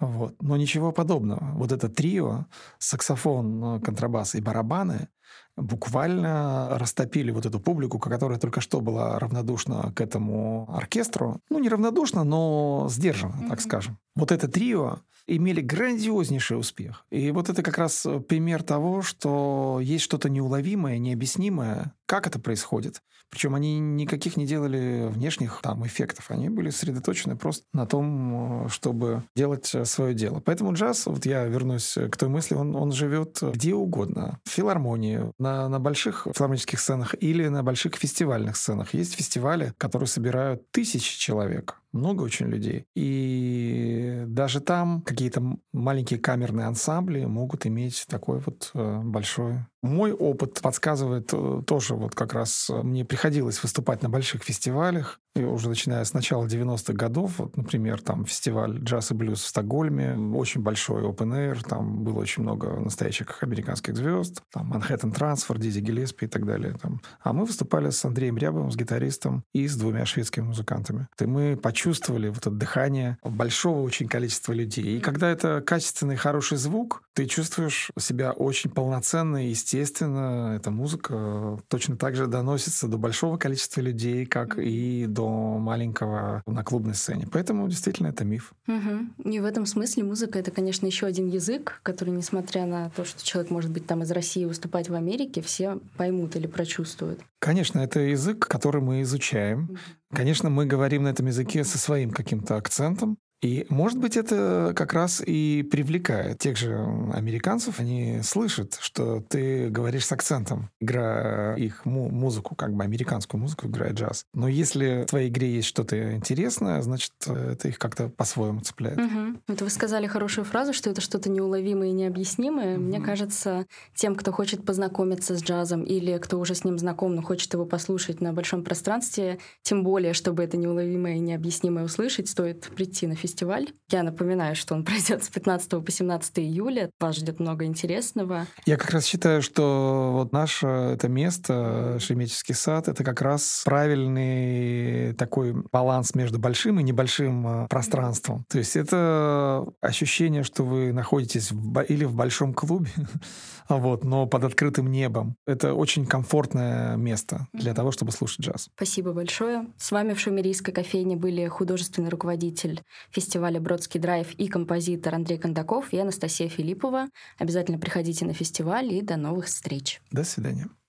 Вот. 0.00 0.34
Но 0.40 0.56
ничего 0.56 0.92
подобного. 0.92 1.52
Вот 1.54 1.72
это 1.72 1.88
трио, 1.88 2.46
саксофон, 2.78 3.80
контрабас 3.80 4.34
и 4.34 4.40
барабаны 4.40 5.08
буквально 5.56 6.78
растопили 6.78 7.30
вот 7.30 7.46
эту 7.46 7.60
публику, 7.60 7.98
которая 7.98 8.38
только 8.38 8.60
что 8.60 8.80
была 8.80 9.18
равнодушна 9.18 9.92
к 9.94 10.00
этому 10.00 10.68
оркестру. 10.74 11.40
Ну, 11.50 11.58
не 11.58 11.68
равнодушна, 11.68 12.24
но 12.24 12.86
сдержана, 12.90 13.34
mm-hmm. 13.34 13.48
так 13.48 13.60
скажем. 13.60 13.98
Вот 14.14 14.32
это 14.32 14.48
трио 14.48 15.00
имели 15.26 15.60
грандиознейший 15.60 16.58
успех. 16.58 17.04
И 17.10 17.30
вот 17.30 17.48
это 17.48 17.62
как 17.62 17.78
раз 17.78 18.06
пример 18.28 18.62
того, 18.62 19.02
что 19.02 19.78
есть 19.80 20.04
что-то 20.04 20.28
неуловимое, 20.28 20.98
необъяснимое. 20.98 21.94
Как 22.06 22.26
это 22.26 22.38
происходит? 22.38 23.02
Причем 23.30 23.54
они 23.54 23.78
никаких 23.78 24.36
не 24.36 24.46
делали 24.46 25.08
внешних 25.08 25.60
там 25.62 25.86
эффектов. 25.86 26.30
Они 26.30 26.50
были 26.50 26.68
сосредоточены 26.68 27.34
просто 27.34 27.64
на 27.72 27.86
том, 27.86 28.68
чтобы 28.68 29.22
делать 29.34 29.64
свое 29.84 30.12
дело. 30.12 30.42
Поэтому 30.44 30.74
джаз, 30.74 31.06
вот 31.06 31.24
я 31.24 31.44
вернусь 31.44 31.96
к 32.10 32.16
той 32.18 32.28
мысли, 32.28 32.54
он, 32.54 32.76
он 32.76 32.92
живет 32.92 33.38
где 33.40 33.74
угодно. 33.74 34.38
В 34.44 34.50
филармонии, 34.50 35.32
на, 35.38 35.66
на 35.70 35.80
больших 35.80 36.26
филармонических 36.36 36.78
сценах 36.78 37.14
или 37.20 37.48
на 37.48 37.62
больших 37.62 37.94
фестивальных 37.94 38.56
сценах. 38.56 38.92
Есть 38.92 39.14
фестивали, 39.14 39.72
которые 39.78 40.08
собирают 40.08 40.70
тысячи 40.70 41.18
человек 41.18 41.81
много 41.92 42.22
очень 42.22 42.46
людей. 42.46 42.86
И 42.94 44.24
даже 44.26 44.60
там 44.60 45.02
какие-то 45.02 45.58
маленькие 45.72 46.18
камерные 46.18 46.66
ансамбли 46.66 47.24
могут 47.24 47.66
иметь 47.66 48.06
такой 48.08 48.40
вот 48.40 48.70
э, 48.74 49.00
большой 49.04 49.60
мой 49.82 50.12
опыт 50.12 50.60
подсказывает 50.60 51.30
э, 51.32 51.62
тоже, 51.66 51.94
вот 51.94 52.14
как 52.14 52.32
раз 52.32 52.70
э, 52.70 52.82
мне 52.82 53.04
приходилось 53.04 53.62
выступать 53.62 54.02
на 54.02 54.08
больших 54.08 54.44
фестивалях, 54.44 55.20
и 55.34 55.42
уже 55.42 55.70
начиная 55.70 56.04
с 56.04 56.12
начала 56.12 56.44
90-х 56.46 56.92
годов, 56.92 57.38
вот, 57.38 57.56
например, 57.56 58.02
там 58.02 58.26
фестиваль 58.26 58.78
джаз 58.78 59.12
и 59.12 59.14
блюз 59.14 59.42
в 59.42 59.46
Стокгольме, 59.46 60.14
очень 60.34 60.60
большой 60.60 61.02
open 61.02 61.32
air, 61.32 61.66
там 61.66 62.04
было 62.04 62.20
очень 62.20 62.42
много 62.42 62.78
настоящих 62.78 63.42
американских 63.42 63.96
звезд, 63.96 64.42
там 64.52 64.66
Манхэттен 64.66 65.10
Трансфер, 65.10 65.58
Дизи 65.58 65.80
Гелеспи 65.80 66.26
и 66.26 66.28
так 66.28 66.44
далее. 66.44 66.76
Там. 66.80 67.00
А 67.22 67.32
мы 67.32 67.46
выступали 67.46 67.90
с 67.90 68.04
Андреем 68.04 68.36
Рябовым, 68.36 68.70
с 68.70 68.76
гитаристом 68.76 69.42
и 69.54 69.66
с 69.66 69.76
двумя 69.76 70.04
шведскими 70.04 70.44
музыкантами. 70.44 71.08
И 71.18 71.24
мы 71.24 71.56
почувствовали 71.56 72.28
вот 72.28 72.38
это 72.38 72.50
дыхание 72.50 73.16
большого 73.24 73.80
очень 73.82 74.08
количества 74.08 74.52
людей. 74.52 74.98
И 74.98 75.00
когда 75.00 75.30
это 75.30 75.62
качественный, 75.62 76.16
хороший 76.16 76.58
звук, 76.58 77.02
ты 77.14 77.26
чувствуешь 77.26 77.90
себя 77.98 78.32
очень 78.32 78.70
полноценно 78.70 79.48
и 79.48 79.54
естественно, 79.72 80.54
эта 80.56 80.70
музыка 80.70 81.58
точно 81.68 81.96
так 81.96 82.14
же 82.14 82.26
доносится 82.26 82.88
до 82.88 82.98
большого 82.98 83.38
количества 83.38 83.80
людей, 83.80 84.26
как 84.26 84.58
и 84.58 85.06
до 85.06 85.58
маленького 85.58 86.42
на 86.46 86.62
клубной 86.62 86.94
сцене. 86.94 87.26
Поэтому 87.30 87.68
действительно 87.68 88.08
это 88.08 88.24
миф. 88.24 88.52
Угу. 88.68 89.30
И 89.30 89.40
в 89.40 89.44
этом 89.44 89.66
смысле 89.66 90.04
музыка 90.04 90.38
это, 90.38 90.50
конечно, 90.50 90.86
еще 90.86 91.06
один 91.06 91.28
язык, 91.28 91.80
который, 91.82 92.10
несмотря 92.10 92.66
на 92.66 92.90
то, 92.90 93.04
что 93.04 93.24
человек 93.24 93.50
может 93.50 93.70
быть 93.70 93.86
там 93.86 94.02
из 94.02 94.10
России 94.10 94.44
выступать 94.44 94.88
в 94.88 94.94
Америке, 94.94 95.40
все 95.40 95.78
поймут 95.96 96.36
или 96.36 96.46
прочувствуют. 96.46 97.20
Конечно, 97.40 97.80
это 97.80 98.00
язык, 98.00 98.46
который 98.46 98.82
мы 98.82 99.02
изучаем. 99.02 99.78
Конечно, 100.12 100.50
мы 100.50 100.66
говорим 100.66 101.04
на 101.04 101.08
этом 101.08 101.26
языке 101.26 101.64
со 101.64 101.78
своим 101.78 102.10
каким-то 102.10 102.56
акцентом. 102.56 103.16
И, 103.42 103.66
может 103.68 103.98
быть, 103.98 104.16
это 104.16 104.72
как 104.76 104.92
раз 104.92 105.20
и 105.24 105.68
привлекает 105.68 106.38
тех 106.38 106.56
же 106.56 106.76
американцев. 107.12 107.80
Они 107.80 108.20
слышат, 108.22 108.78
что 108.80 109.20
ты 109.20 109.68
говоришь 109.68 110.06
с 110.06 110.12
акцентом, 110.12 110.70
играя 110.80 111.56
их 111.56 111.84
му- 111.84 112.08
музыку, 112.08 112.54
как 112.54 112.72
бы 112.72 112.84
американскую 112.84 113.40
музыку, 113.40 113.66
играя 113.66 113.92
джаз. 113.92 114.26
Но 114.32 114.46
если 114.46 115.02
в 115.02 115.06
твоей 115.06 115.28
игре 115.28 115.56
есть 115.56 115.66
что-то 115.66 116.14
интересное, 116.14 116.80
значит, 116.82 117.12
это 117.26 117.66
их 117.66 117.80
как-то 117.80 118.08
по-своему 118.08 118.60
цепляет. 118.60 118.98
Угу. 118.98 119.40
Это 119.48 119.64
вы 119.64 119.70
сказали 119.70 120.06
хорошую 120.06 120.44
фразу, 120.44 120.72
что 120.72 120.90
это 120.90 121.00
что-то 121.00 121.28
неуловимое 121.28 121.88
и 121.88 121.92
необъяснимое. 121.92 122.76
Угу. 122.76 122.84
Мне 122.84 123.00
кажется, 123.00 123.66
тем, 123.96 124.14
кто 124.14 124.30
хочет 124.30 124.64
познакомиться 124.64 125.36
с 125.36 125.42
джазом 125.42 125.82
или 125.82 126.16
кто 126.18 126.38
уже 126.38 126.54
с 126.54 126.62
ним 126.62 126.78
знаком, 126.78 127.16
но 127.16 127.22
хочет 127.22 127.52
его 127.52 127.66
послушать 127.66 128.20
на 128.20 128.32
большом 128.32 128.62
пространстве, 128.62 129.40
тем 129.62 129.82
более, 129.82 130.12
чтобы 130.12 130.44
это 130.44 130.56
неуловимое 130.56 131.16
и 131.16 131.20
необъяснимое 131.20 131.84
услышать, 131.84 132.28
стоит 132.28 132.70
прийти 132.76 133.08
на 133.08 133.16
фестиваль 133.16 133.31
фестиваль. 133.32 133.68
Я 133.90 134.02
напоминаю, 134.02 134.54
что 134.54 134.74
он 134.74 134.84
пройдет 134.84 135.24
с 135.24 135.28
15 135.28 135.84
по 135.84 135.90
17 135.90 136.38
июля. 136.38 136.90
Вас 137.00 137.16
ждет 137.16 137.40
много 137.40 137.64
интересного. 137.64 138.46
Я 138.66 138.76
как 138.76 138.90
раз 138.90 139.06
считаю, 139.06 139.42
что 139.42 140.10
вот 140.12 140.32
наше 140.32 140.66
это 140.66 141.08
место, 141.08 141.98
Шереметьевский 141.98 142.54
сад, 142.54 142.88
это 142.88 143.02
как 143.04 143.22
раз 143.22 143.62
правильный 143.64 145.14
такой 145.14 145.54
баланс 145.72 146.14
между 146.14 146.38
большим 146.38 146.80
и 146.80 146.82
небольшим 146.82 147.46
а, 147.46 147.66
пространством. 147.68 148.44
То 148.48 148.58
есть 148.58 148.76
это 148.76 149.66
ощущение, 149.80 150.42
что 150.42 150.64
вы 150.64 150.92
находитесь 150.92 151.50
в, 151.50 151.80
или 151.82 152.04
в 152.04 152.14
большом 152.14 152.52
клубе, 152.52 152.90
вот, 153.68 154.04
но 154.04 154.26
под 154.26 154.44
открытым 154.44 154.90
небом. 154.90 155.36
Это 155.46 155.74
очень 155.74 156.06
комфортное 156.06 156.96
место 156.96 157.48
для 157.52 157.74
того, 157.74 157.92
чтобы 157.92 158.12
слушать 158.12 158.40
джаз. 158.40 158.68
Спасибо 158.76 159.12
большое. 159.12 159.66
С 159.78 159.90
вами 159.90 160.12
в 160.12 160.20
Шумерийской 160.20 160.74
кофейне 160.74 161.16
были 161.16 161.46
художественный 161.46 162.10
руководитель 162.10 162.82
фестиваля 163.22 163.60
«Бродский 163.60 164.00
драйв» 164.00 164.32
и 164.34 164.48
композитор 164.48 165.14
Андрей 165.14 165.38
Кондаков 165.38 165.92
и 165.92 165.98
Анастасия 165.98 166.48
Филиппова. 166.48 167.08
Обязательно 167.38 167.78
приходите 167.78 168.24
на 168.24 168.34
фестиваль 168.34 168.92
и 168.92 169.00
до 169.00 169.16
новых 169.16 169.46
встреч. 169.46 170.02
До 170.10 170.24
свидания. 170.24 170.68